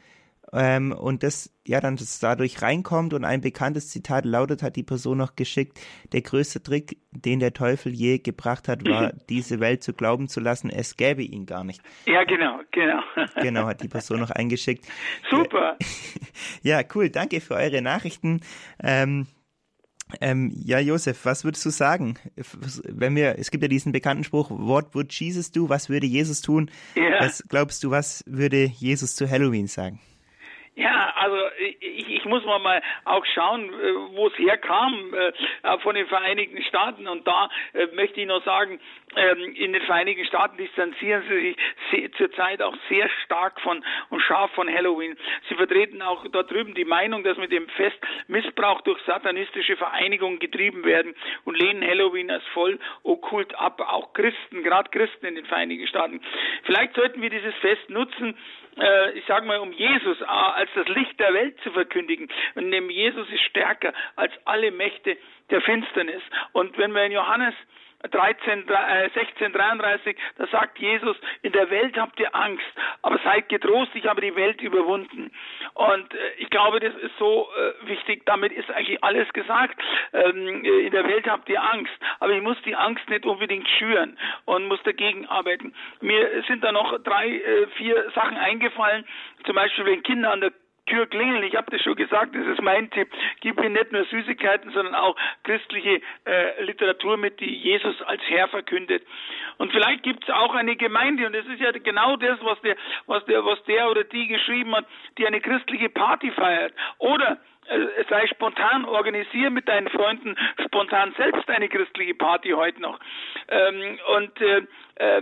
ähm, 0.54 0.92
und 0.92 1.24
das 1.24 1.54
ja 1.66 1.82
dann 1.82 1.98
das 1.98 2.20
dadurch 2.20 2.62
reinkommt 2.62 3.14
und 3.14 3.26
ein 3.26 3.42
bekanntes 3.42 3.90
Zitat 3.90 4.26
lautet, 4.26 4.64
hat 4.64 4.76
die 4.76 4.84
Person 4.84 5.18
noch 5.18 5.36
geschickt, 5.36 5.80
der 6.14 6.22
größte 6.22 6.64
Trick, 6.64 6.98
den 7.12 7.40
der 7.40 7.54
Teufel 7.54 7.94
je 7.94 8.20
gebracht 8.20 8.68
hat, 8.68 8.88
war, 8.88 9.14
mhm. 9.14 9.20
diese 9.30 9.60
Welt 9.60 9.84
zu 9.84 9.94
glauben 9.94 10.30
zu 10.30 10.40
lassen, 10.40 10.70
es 10.70 10.96
gäbe 10.96 11.24
ihn 11.24 11.46
gar 11.46 11.64
nicht. 11.64 11.82
Ja, 12.06 12.24
genau, 12.24 12.62
genau. 12.72 13.02
genau, 13.42 13.66
hat 13.66 13.82
die 13.82 13.90
Person 13.90 14.20
noch 14.20 14.32
eingeschickt. 14.32 14.86
Super. 15.30 15.78
ja, 16.64 16.82
cool, 16.96 17.10
danke 17.10 17.42
für 17.42 17.56
eure 17.56 17.82
Nachrichten. 17.82 18.42
Ähm, 18.82 19.28
ähm, 20.22 20.54
ja, 20.64 20.80
Josef, 20.80 21.26
was 21.26 21.44
würdest 21.44 21.66
du 21.66 21.70
sagen? 21.70 22.16
Wenn 22.36 23.18
wir, 23.18 23.38
es 23.38 23.52
gibt 23.52 23.62
ja 23.64 23.68
diesen 23.68 23.92
bekannten 23.92 24.24
Spruch, 24.24 24.50
What 24.50 24.96
would 24.96 25.12
Jesus 25.12 25.52
do? 25.52 25.68
Was 25.68 25.90
würde 25.90 26.08
Jesus 26.08 26.42
tun? 26.42 26.72
Ja. 26.96 27.20
Was 27.20 27.44
glaubst 27.50 27.84
du, 27.84 27.92
was 27.92 28.24
würde 28.26 28.64
Jesus 28.64 29.16
zu 29.16 29.30
Halloween 29.30 29.68
sagen? 29.68 30.00
Ja, 30.78 31.12
also 31.16 31.36
ich, 31.58 32.08
ich 32.08 32.26
muss 32.26 32.46
mal 32.46 32.84
auch 33.04 33.26
schauen, 33.34 33.66
äh, 33.66 33.94
wo 34.16 34.28
es 34.28 34.38
herkam 34.38 35.12
äh, 35.12 35.78
von 35.80 35.96
den 35.96 36.06
Vereinigten 36.06 36.62
Staaten. 36.66 37.08
Und 37.08 37.26
da 37.26 37.50
äh, 37.74 37.88
möchte 37.96 38.22
ich 38.22 38.28
noch 38.28 38.46
sagen, 38.46 38.80
ähm, 39.16 39.56
in 39.56 39.74
den 39.74 39.82
Vereinigten 39.82 40.24
Staaten 40.26 40.56
distanzieren 40.58 41.24
sie 41.28 41.56
sich 41.90 42.14
zurzeit 42.18 42.62
auch 42.62 42.76
sehr 42.90 43.10
stark 43.26 43.60
von 43.62 43.84
und 44.12 44.20
scharf 44.22 44.52
von 44.52 44.72
Halloween. 44.72 45.18
Sie 45.50 45.56
vertreten 45.56 46.04
auch 46.04 46.28
dort 46.28 46.52
drüben 46.52 46.76
die 46.76 46.86
Meinung, 46.86 47.24
dass 47.24 47.38
mit 47.38 47.52
dem 47.52 47.68
Fest 47.70 47.98
Missbrauch 48.28 48.82
durch 48.82 49.02
satanistische 49.08 49.78
Vereinigungen 49.78 50.38
getrieben 50.38 50.86
werden 50.86 51.16
und 51.46 51.58
lehnen 51.58 51.84
Halloween 51.84 52.30
als 52.30 52.46
voll 52.54 52.78
okkult 53.02 53.56
ab. 53.56 53.82
Auch 53.82 54.14
Christen, 54.14 54.62
gerade 54.62 54.92
Christen 54.92 55.26
in 55.26 55.34
den 55.34 55.46
Vereinigten 55.48 55.88
Staaten. 55.88 56.22
Vielleicht 56.66 56.94
sollten 56.94 57.20
wir 57.20 57.32
dieses 57.32 57.56
Fest 57.56 57.90
nutzen, 57.90 58.38
ich 59.16 59.26
sage 59.26 59.46
mal, 59.46 59.58
um 59.58 59.72
Jesus 59.72 60.22
als 60.24 60.68
als 60.68 60.88
das 60.88 60.96
Licht 60.96 61.20
der 61.20 61.34
Welt 61.34 61.60
zu 61.62 61.72
verkündigen. 61.72 62.28
Und 62.56 62.72
dem 62.72 62.90
Jesus 62.90 63.30
ist 63.30 63.44
stärker 63.44 63.94
als 64.16 64.34
alle 64.46 64.72
Mächte 64.72 65.18
der 65.50 65.62
Finsternis. 65.62 66.22
Und 66.52 66.78
wenn 66.78 66.92
wir 66.92 67.06
in 67.06 67.12
Johannes 67.12 67.54
13, 68.12 68.66
16, 69.14 69.54
33, 69.54 70.16
da 70.38 70.48
sagt 70.48 70.78
Jesus, 70.78 71.18
in 71.42 71.52
der 71.52 71.70
Welt 71.72 71.98
habt 71.98 72.20
ihr 72.20 72.34
Angst, 72.36 72.66
aber 73.02 73.20
seid 73.24 73.50
getrost, 73.50 73.90
ich 73.96 74.06
habe 74.06 74.22
die 74.22 74.36
Welt 74.36 74.62
überwunden. 74.62 75.32
Und 75.74 76.14
äh, 76.14 76.18
ich 76.38 76.50
glaube, 76.52 76.80
das 76.80 76.94
ist 76.96 77.18
so 77.18 77.50
äh, 77.58 77.88
wichtig, 77.88 78.24
damit 78.26 78.52
ist 78.52 78.70
eigentlich 78.70 79.04
alles 79.04 79.28
gesagt. 79.34 79.82
Ähm, 80.14 80.64
in 80.64 80.92
der 80.92 81.08
Welt 81.08 81.28
habt 81.28 81.50
ihr 81.50 81.62
Angst, 81.62 81.94
aber 82.20 82.34
ich 82.34 82.42
muss 82.42 82.58
die 82.64 82.76
Angst 82.76 83.10
nicht 83.10 83.26
unbedingt 83.26 83.68
schüren 83.78 84.18
und 84.46 84.68
muss 84.68 84.82
dagegen 84.84 85.26
arbeiten. 85.28 85.74
Mir 86.02 86.44
sind 86.48 86.64
da 86.64 86.72
noch 86.72 86.98
drei, 87.04 87.28
äh, 87.28 87.68
vier 87.76 88.12
Sachen 88.16 88.38
eingefallen, 88.38 89.06
zum 89.46 89.56
Beispiel 89.56 89.86
wenn 89.86 90.04
Kinder 90.04 90.32
an 90.32 90.42
der 90.42 90.52
Tür 90.88 91.06
klingeln. 91.06 91.44
Ich 91.44 91.56
habe 91.56 91.70
das 91.70 91.82
schon 91.82 91.96
gesagt, 91.96 92.36
das 92.36 92.48
ist 92.48 92.62
mein 92.62 92.90
Tipp. 92.90 93.10
Gib 93.42 93.60
ihnen 93.60 93.74
nicht 93.74 93.92
nur 93.92 94.06
Süßigkeiten, 94.06 94.72
sondern 94.72 94.96
auch 94.96 95.16
christliche 95.44 96.02
äh, 96.26 96.64
Literatur 96.64 97.18
mit, 97.18 97.40
die 97.40 97.54
Jesus 97.54 98.02
als 98.04 98.22
Herr 98.28 98.48
verkündet. 98.48 99.04
Und 99.58 99.72
vielleicht 99.72 100.04
gibt 100.04 100.24
es 100.24 100.30
auch 100.34 100.56
eine 100.56 100.76
Gemeinde, 100.76 101.28
und 101.28 101.34
das 101.34 101.46
ist 101.46 101.60
ja 101.60 101.72
genau 101.72 102.16
das, 102.16 102.40
was 102.42 102.60
der, 102.62 102.76
was 103.06 103.24
der, 103.26 103.46
was 103.46 103.64
der 103.66 103.90
oder 103.92 104.04
die 104.04 104.28
geschrieben 104.28 104.76
hat, 104.76 104.86
die 105.18 105.28
eine 105.28 105.42
christliche 105.42 105.90
Party 105.90 106.32
feiert. 106.32 106.74
Oder 107.00 107.38
sei 108.10 108.28
spontan, 108.28 108.86
organisiere 108.86 109.50
mit 109.50 109.68
deinen 109.68 109.90
Freunden 109.90 110.36
spontan 110.66 111.14
selbst 111.18 111.50
eine 111.50 111.70
christliche 111.70 112.16
Party 112.16 112.52
heute 112.52 112.82
noch. 112.82 113.00
Ähm, 113.50 114.00
und 114.16 114.42
äh, 114.42 114.62
äh, 114.96 115.22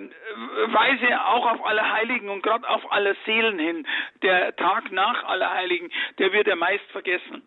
weise 0.68 1.26
auch 1.26 1.52
auf 1.52 1.66
alle 1.66 1.92
Heiligen 1.92 2.30
und 2.30 2.44
gerade 2.44 2.68
auf 2.70 2.92
alle 2.92 3.16
Seelen 3.26 3.60
hin. 3.60 3.88
Der 4.22 4.56
Tag 4.56 4.92
nach 4.92 5.24
Allerheiligen, 5.26 5.92
der 6.20 6.32
wird 6.32 6.48
ja 6.48 6.56
meist 6.56 6.86
vergessen. 6.92 7.44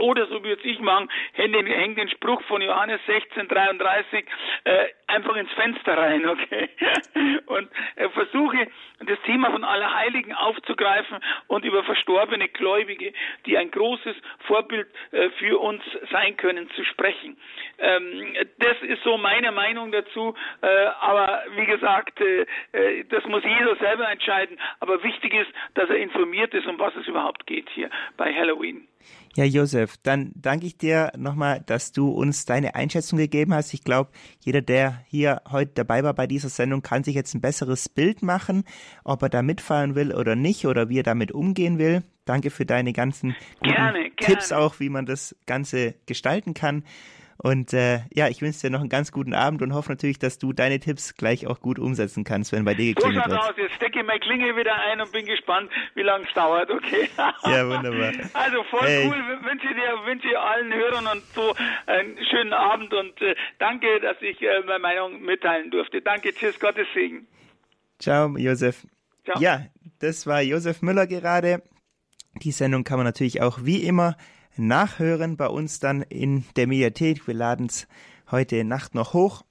Oder 0.00 0.26
so 0.28 0.42
würde 0.42 0.62
ich 0.62 0.80
machen, 0.80 1.10
hängt 1.32 1.54
den, 1.54 1.66
hängt 1.66 1.98
den 1.98 2.08
Spruch 2.08 2.42
von 2.44 2.62
Johannes 2.62 3.00
16, 3.06 3.48
33 3.48 4.24
äh, 4.64 4.86
einfach 5.08 5.36
ins 5.36 5.52
Fenster 5.52 5.96
rein, 5.96 6.26
okay? 6.26 6.70
Und 7.46 7.68
äh, 7.96 8.08
versuche 8.08 8.66
das 9.00 9.20
Thema 9.22 9.50
von 9.50 9.64
Allerheiligen 9.64 10.34
aufzugreifen 10.34 11.18
und 11.48 11.64
über 11.64 11.82
verstorbene 11.84 12.48
Gläubige, 12.48 13.12
die 13.46 13.56
ein 13.56 13.70
großes 13.70 14.16
Vorbild 14.46 14.88
äh, 15.12 15.30
für 15.38 15.58
uns 15.58 15.82
sein 16.10 16.36
können, 16.36 16.70
zu 16.70 16.84
sprechen. 16.84 17.36
Ähm, 17.78 18.34
das 18.58 18.76
ist 18.82 19.02
so 19.02 19.16
meine 19.16 19.52
Meinung 19.52 19.92
dazu, 19.92 20.34
äh, 20.62 20.66
aber 21.00 21.44
wie 21.56 21.66
gesagt, 21.66 22.20
äh, 22.20 22.46
äh, 22.72 23.04
das 23.04 23.24
muss 23.24 23.42
jeder 23.44 23.76
selber 23.76 24.08
entscheiden. 24.10 24.58
Aber 24.80 25.02
wichtig 25.02 25.34
ist, 25.34 25.50
dass 25.74 25.88
er 25.88 25.96
informiert 25.96 26.54
ist, 26.54 26.66
um 26.66 26.78
was 26.78 26.94
es 26.96 27.06
überhaupt 27.06 27.46
geht 27.46 27.68
hier 27.70 27.90
bei 28.16 28.34
Halloween. 28.34 28.86
Ja, 29.36 29.44
Josef, 29.44 29.96
dann 30.02 30.32
danke 30.34 30.66
ich 30.66 30.76
dir 30.76 31.12
nochmal, 31.16 31.62
dass 31.64 31.92
du 31.92 32.10
uns 32.10 32.46
deine 32.46 32.74
Einschätzung 32.74 33.18
gegeben 33.18 33.54
hast. 33.54 33.72
Ich 33.74 33.84
glaube, 33.84 34.10
jeder, 34.40 34.60
der 34.60 35.02
hier 35.06 35.42
heute 35.50 35.72
dabei 35.74 36.02
war 36.02 36.14
bei 36.14 36.26
dieser 36.26 36.48
Sendung, 36.48 36.82
kann 36.82 37.04
sich 37.04 37.14
jetzt 37.14 37.34
ein 37.34 37.40
besseres 37.40 37.88
Bild 37.88 38.22
machen, 38.22 38.64
ob 39.04 39.22
er 39.22 39.28
da 39.28 39.42
mitfahren 39.42 39.94
will 39.94 40.12
oder 40.12 40.34
nicht 40.34 40.66
oder 40.66 40.88
wie 40.88 40.98
er 40.98 41.04
damit 41.04 41.32
umgehen 41.32 41.78
will. 41.78 42.02
Danke 42.24 42.50
für 42.50 42.66
deine 42.66 42.92
ganzen 42.92 43.34
guten 43.60 43.74
gerne, 43.74 44.10
Tipps 44.16 44.48
gerne. 44.48 44.64
auch, 44.64 44.80
wie 44.80 44.88
man 44.88 45.06
das 45.06 45.36
Ganze 45.46 45.94
gestalten 46.06 46.54
kann. 46.54 46.84
Und 47.42 47.72
äh, 47.72 48.00
ja, 48.12 48.28
ich 48.28 48.42
wünsche 48.42 48.60
dir 48.60 48.70
noch 48.70 48.80
einen 48.80 48.90
ganz 48.90 49.12
guten 49.12 49.32
Abend 49.32 49.62
und 49.62 49.72
hoffe 49.72 49.90
natürlich, 49.90 50.18
dass 50.18 50.38
du 50.38 50.52
deine 50.52 50.78
Tipps 50.78 51.14
gleich 51.14 51.46
auch 51.46 51.60
gut 51.60 51.78
umsetzen 51.78 52.22
kannst, 52.22 52.52
wenn 52.52 52.66
bei 52.66 52.74
dir 52.74 52.94
geklingelt 52.94 53.30
wird. 53.30 53.40
Aus. 53.40 53.54
Jetzt 53.56 53.76
stecke 53.76 54.00
ich 54.00 54.06
meine 54.06 54.20
Klinge 54.20 54.54
wieder 54.56 54.74
ein 54.74 55.00
und 55.00 55.10
bin 55.10 55.24
gespannt, 55.24 55.70
wie 55.94 56.02
lange 56.02 56.26
es 56.26 56.34
dauert, 56.34 56.70
okay? 56.70 57.08
ja, 57.16 57.66
wunderbar. 57.66 58.12
Also 58.34 58.62
voll 58.64 58.86
hey. 58.86 59.06
cool, 59.06 59.16
wünsche 59.42 59.68
dir, 59.68 60.04
wünsche 60.04 60.38
allen 60.38 60.70
Hörern 60.70 61.06
und 61.06 61.22
so 61.34 61.54
einen 61.86 62.18
schönen 62.30 62.52
Abend 62.52 62.92
und 62.92 63.22
äh, 63.22 63.34
danke, 63.58 64.00
dass 64.00 64.20
ich 64.20 64.42
äh, 64.42 64.60
meine 64.66 64.80
Meinung 64.80 65.22
mitteilen 65.22 65.70
durfte. 65.70 66.02
Danke, 66.02 66.34
tschüss, 66.34 66.60
Gottes 66.60 66.88
Segen. 66.92 67.26
Ciao, 67.98 68.36
Josef. 68.36 68.86
Ciao. 69.24 69.40
Ja, 69.40 69.62
das 69.98 70.26
war 70.26 70.42
Josef 70.42 70.82
Müller 70.82 71.06
gerade. 71.06 71.62
Die 72.42 72.52
Sendung 72.52 72.84
kann 72.84 72.98
man 72.98 73.06
natürlich 73.06 73.40
auch 73.40 73.60
wie 73.62 73.82
immer 73.82 74.16
nachhören 74.66 75.36
bei 75.36 75.46
uns 75.46 75.80
dann 75.80 76.02
in 76.02 76.44
der 76.56 76.66
Mediathek. 76.66 77.26
Wir 77.26 77.34
laden 77.34 77.66
es 77.66 77.88
heute 78.30 78.64
Nacht 78.64 78.94
noch 78.94 79.14
hoch. 79.14 79.42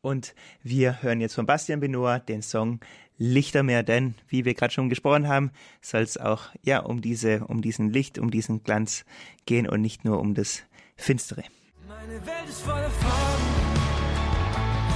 Und 0.00 0.34
wir 0.62 1.02
hören 1.02 1.20
jetzt 1.20 1.34
von 1.34 1.46
Bastian 1.46 1.80
Benoit 1.80 2.28
den 2.28 2.42
Song 2.42 2.80
Lichtermeer, 3.18 3.82
denn 3.82 4.14
wie 4.28 4.44
wir 4.44 4.54
gerade 4.54 4.72
schon 4.72 4.88
gesprochen 4.88 5.28
haben, 5.28 5.50
soll 5.80 6.02
es 6.02 6.16
auch 6.16 6.50
ja 6.62 6.80
um 6.80 7.00
diese, 7.02 7.44
um 7.46 7.62
diesen 7.62 7.90
Licht, 7.90 8.18
um 8.18 8.30
diesen 8.30 8.64
Glanz 8.64 9.04
gehen 9.46 9.68
und 9.68 9.80
nicht 9.80 10.04
nur 10.04 10.18
um 10.20 10.34
das 10.34 10.62
Finstere. 10.96 11.44
Meine 11.86 12.26
Welt 12.26 12.48
ist 12.48 12.62
voller 12.62 12.90
Farben, 12.90 13.44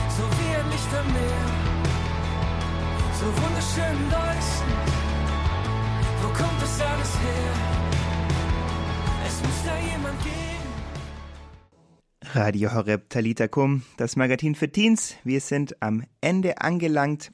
so 0.08 0.22
wie 0.22 0.56
ein 0.56 0.70
Lichtermeer, 0.70 1.46
so 3.12 3.26
wunderschön 3.26 4.10
leuchtend. 4.10 4.76
Wo 6.22 6.28
kommt 6.28 6.62
das 6.62 6.80
alles 6.80 7.18
her? 7.20 7.85
Radio 12.34 12.74
Horeb 12.74 13.08
Talita 13.08 13.48
Kum, 13.48 13.82
das 13.96 14.16
Magazin 14.16 14.54
für 14.54 14.70
Teens. 14.70 15.16
Wir 15.24 15.40
sind 15.40 15.80
am 15.80 16.04
Ende 16.20 16.60
angelangt. 16.60 17.32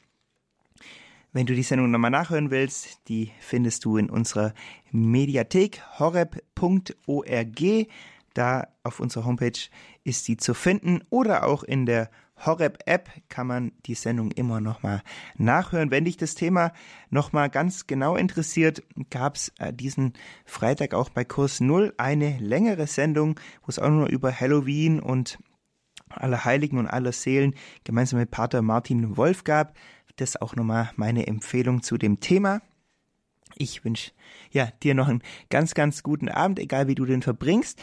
Wenn 1.32 1.46
du 1.46 1.54
die 1.54 1.62
Sendung 1.62 1.90
nochmal 1.90 2.10
nachhören 2.10 2.50
willst, 2.50 3.08
die 3.08 3.32
findest 3.40 3.84
du 3.84 3.96
in 3.96 4.10
unserer 4.10 4.54
Mediathek 4.90 5.82
horeb.org. 5.98 7.62
Da 8.34 8.68
auf 8.82 9.00
unserer 9.00 9.24
Homepage 9.24 9.58
ist 10.04 10.24
sie 10.24 10.36
zu 10.36 10.54
finden 10.54 11.02
oder 11.10 11.46
auch 11.46 11.62
in 11.64 11.86
der 11.86 12.10
Horeb-App 12.44 13.10
kann 13.28 13.46
man 13.46 13.72
die 13.86 13.94
Sendung 13.94 14.30
immer 14.32 14.60
nochmal 14.60 15.02
nachhören. 15.36 15.90
Wenn 15.90 16.04
dich 16.04 16.16
das 16.16 16.34
Thema 16.34 16.72
nochmal 17.10 17.50
ganz 17.50 17.86
genau 17.86 18.16
interessiert, 18.16 18.82
gab 19.10 19.36
es 19.36 19.52
äh, 19.58 19.72
diesen 19.72 20.14
Freitag 20.44 20.94
auch 20.94 21.10
bei 21.10 21.24
Kurs 21.24 21.60
Null 21.60 21.94
eine 21.98 22.38
längere 22.38 22.86
Sendung, 22.86 23.38
wo 23.62 23.68
es 23.68 23.78
auch 23.78 23.90
nur 23.90 24.08
über 24.08 24.32
Halloween 24.32 25.00
und 25.00 25.38
aller 26.08 26.44
Heiligen 26.44 26.78
und 26.78 26.88
aller 26.88 27.12
Seelen 27.12 27.54
gemeinsam 27.84 28.18
mit 28.18 28.30
Pater 28.30 28.62
Martin 28.62 29.16
Wolf 29.16 29.44
gab. 29.44 29.74
Das 30.16 30.30
ist 30.30 30.42
auch 30.42 30.56
nochmal 30.56 30.90
meine 30.96 31.26
Empfehlung 31.26 31.82
zu 31.82 31.96
dem 31.96 32.20
Thema. 32.20 32.60
Ich 33.56 33.84
wünsche 33.84 34.12
ja, 34.50 34.68
dir 34.82 34.94
noch 34.94 35.08
einen 35.08 35.22
ganz, 35.50 35.74
ganz 35.74 36.02
guten 36.02 36.28
Abend, 36.28 36.58
egal 36.58 36.88
wie 36.88 36.94
du 36.94 37.04
den 37.04 37.22
verbringst. 37.22 37.80